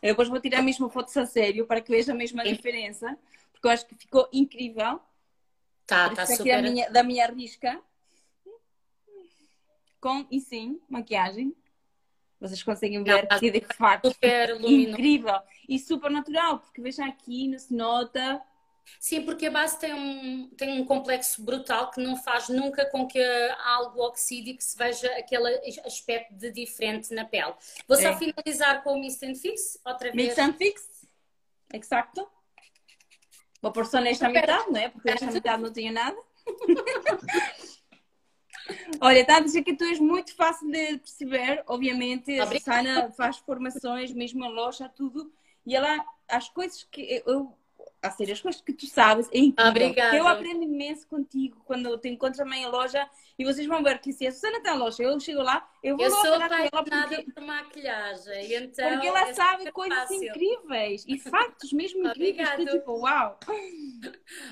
Eu 0.02 0.12
depois 0.12 0.28
vou 0.28 0.40
tirar 0.40 0.62
mesmo 0.62 0.90
fotos 0.90 1.16
a 1.18 1.26
sério 1.26 1.66
para 1.66 1.82
que 1.82 1.92
veja 1.92 2.14
mesmo 2.14 2.40
a 2.40 2.44
diferença, 2.44 3.18
porque 3.52 3.68
eu 3.68 3.72
acho 3.72 3.86
que 3.86 3.96
ficou 3.96 4.30
incrível. 4.32 5.00
Tá, 5.88 6.10
tá 6.10 6.24
aqui 6.24 6.36
super. 6.36 6.62
Da 6.62 6.70
minha, 6.70 6.90
da 6.92 7.04
minha 7.04 7.28
risca. 7.28 7.82
Com 10.00 10.26
e 10.30 10.40
sim, 10.40 10.80
maquiagem. 10.88 11.56
Vocês 12.40 12.62
conseguem 12.62 13.04
ver 13.04 13.22
Não, 13.22 13.28
tá 13.28 13.40
que 13.40 13.50
de 13.50 13.62
facto 13.62 14.10
super 14.10 14.62
incrível 14.62 15.40
e 15.68 15.80
super 15.80 16.12
natural, 16.12 16.60
porque 16.60 16.82
veja 16.82 17.06
aqui, 17.06 17.48
não 17.48 17.58
se 17.58 17.74
nota 17.74 18.42
Sim, 19.00 19.22
porque 19.22 19.48
a 19.48 19.52
base 19.52 19.80
tem 19.80 19.94
um, 19.94 20.50
tem 20.58 20.82
um 20.82 20.86
complexo 20.86 21.44
brutal 21.44 21.92
que 21.92 22.02
não 22.02 22.16
faz 22.16 22.50
nunca 22.50 22.86
com 22.90 23.08
que 23.08 23.20
algo 23.64 24.02
oxide 24.02 24.54
que 24.54 24.64
se 24.64 24.78
veja 24.78 25.08
aquele 25.18 25.48
aspecto 25.86 26.34
de 26.34 26.52
diferente 26.52 27.14
na 27.14 27.26
pele. 27.26 27.54
Vou 27.88 27.98
só 27.98 28.10
é. 28.10 28.18
finalizar 28.18 28.84
com 28.84 28.94
o 28.94 29.00
Mist 29.00 29.24
and 29.24 29.36
Fix, 29.36 29.80
outra 29.86 30.12
vez. 30.12 30.28
Mist 30.28 30.40
and 30.40 30.54
Fix, 30.54 31.08
exato. 31.74 32.28
Vou 33.62 33.72
pôr 33.72 33.86
só 33.86 34.00
nesta 34.00 34.30
metade, 34.30 34.72
não 34.72 34.80
é? 34.80 34.90
Porque 34.90 35.10
nesta 35.10 35.32
metade 35.32 35.64
não 35.64 35.74
tenho 35.74 35.92
nada. 35.92 36.18
Olha, 39.00 39.20
está 39.20 39.38
a 39.38 39.42
dizer 39.42 39.64
que 39.64 39.76
tu 39.76 39.84
és 39.84 40.00
muito 40.00 40.36
fácil 40.36 40.70
de 40.72 40.98
perceber, 40.98 41.64
obviamente. 41.68 42.40
A 42.40 42.48
Susana 42.48 43.12
faz 43.12 43.38
formações, 43.38 44.12
mesmo 44.12 44.44
a 44.44 44.48
loja, 44.48 44.90
tudo. 44.90 45.32
E 45.66 45.76
ela, 45.76 46.04
as 46.28 46.50
coisas 46.50 46.84
que 46.84 47.24
eu 47.26 47.56
a 48.02 48.12
ser 48.12 48.32
as 48.32 48.42
coisas 48.42 48.62
que 48.62 48.74
tu 48.74 48.86
sabes 48.86 49.28
é 49.32 49.40
incrível. 49.40 49.72
Obrigada. 49.72 50.16
Eu 50.16 50.28
aprendo 50.28 50.64
imenso 50.64 51.08
contigo 51.08 51.62
quando 51.66 51.88
eu 51.88 51.98
te 51.98 52.08
encontro 52.10 52.38
também 52.38 52.64
em 52.64 52.68
loja 52.68 53.08
e 53.38 53.44
vocês 53.44 53.68
vão 53.68 53.84
ver 53.84 54.00
que 54.00 54.14
se 54.14 54.28
a 54.28 54.32
Susana 54.32 54.58
está 54.58 54.76
em 54.76 54.78
loja, 54.78 55.04
eu 55.04 55.20
chego 55.20 55.42
lá, 55.42 55.68
eu 55.84 55.98
vou 55.98 56.06
eu 56.06 56.12
sou 56.12 56.34
apaixonada 56.36 57.16
porque... 57.16 57.32
por 57.32 57.44
maquilhagem, 57.44 58.54
então 58.54 58.90
porque 58.90 59.08
ela 59.08 59.30
é 59.30 59.34
sabe 59.34 59.72
coisas 59.72 59.98
fácil. 59.98 60.24
incríveis 60.24 61.06
e 61.08 61.18
factos 61.20 61.74
mesmo 61.74 62.08
incríveis 62.08 62.50
que 62.52 62.66
tipo, 62.66 63.00
uau! 63.00 63.40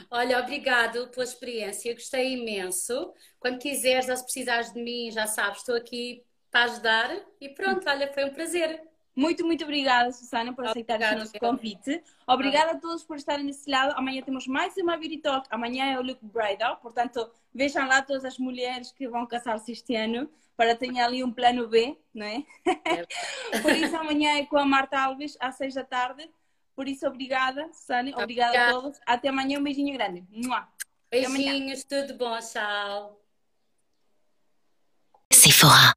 Olha, 0.09 0.39
obrigado 0.39 1.07
pela 1.09 1.23
experiência, 1.23 1.93
gostei 1.93 2.33
imenso. 2.33 3.13
Quando 3.39 3.59
quiseres, 3.59 4.05
se 4.05 4.23
precisares 4.23 4.73
de 4.73 4.81
mim, 4.81 5.11
já 5.11 5.27
sabes, 5.27 5.59
estou 5.59 5.75
aqui 5.75 6.23
para 6.49 6.65
ajudar 6.65 7.25
e 7.41 7.49
pronto, 7.49 7.87
olha, 7.89 8.11
foi 8.13 8.25
um 8.25 8.33
prazer. 8.33 8.92
Muito, 9.15 9.45
muito 9.45 9.63
obrigada, 9.63 10.11
Susana, 10.11 10.53
por 10.53 10.65
aceitar 10.65 10.99
o 11.15 11.19
nosso 11.19 11.37
convite. 11.39 12.03
Obrigada 12.27 12.71
a 12.71 12.77
todos 12.77 13.03
por 13.03 13.15
estarem 13.15 13.45
desse 13.45 13.69
lado. 13.69 13.93
Amanhã 13.95 14.23
temos 14.23 14.47
mais 14.47 14.75
uma 14.77 14.97
Beauty 14.97 15.19
Talk. 15.19 15.47
Amanhã 15.51 15.93
é 15.93 15.99
o 15.99 16.01
Look 16.01 16.19
Bridal, 16.23 16.77
portanto, 16.77 17.29
vejam 17.53 17.87
lá 17.87 18.01
todas 18.01 18.25
as 18.25 18.39
mulheres 18.39 18.91
que 18.91 19.07
vão 19.07 19.25
casar-se 19.27 19.71
este 19.71 19.95
ano 19.95 20.29
para 20.57 20.75
ter 20.75 20.97
ali 20.99 21.23
um 21.23 21.31
plano 21.31 21.67
B, 21.67 21.97
não 22.13 22.25
é? 22.25 22.43
é. 22.65 23.59
por 23.61 23.71
isso, 23.71 23.95
amanhã 23.95 24.37
é 24.37 24.45
com 24.45 24.57
a 24.57 24.65
Marta 24.65 24.99
Alves, 24.99 25.37
às 25.39 25.55
seis 25.55 25.73
da 25.73 25.83
tarde. 25.83 26.27
Por 26.75 26.87
isso, 26.87 27.07
obrigada, 27.07 27.69
Susana. 27.71 28.11
Obrigada, 28.17 28.51
obrigada. 28.51 28.77
a 28.77 28.81
todos. 28.81 28.99
Até 29.05 29.29
amanhã, 29.29 29.59
um 29.59 29.63
beijinho 29.63 29.93
grande. 29.93 30.23
Beijinhos, 31.11 31.83
tudo 31.83 32.15
bom, 32.15 32.37
tchau. 32.39 33.19
Sephora. 35.31 35.91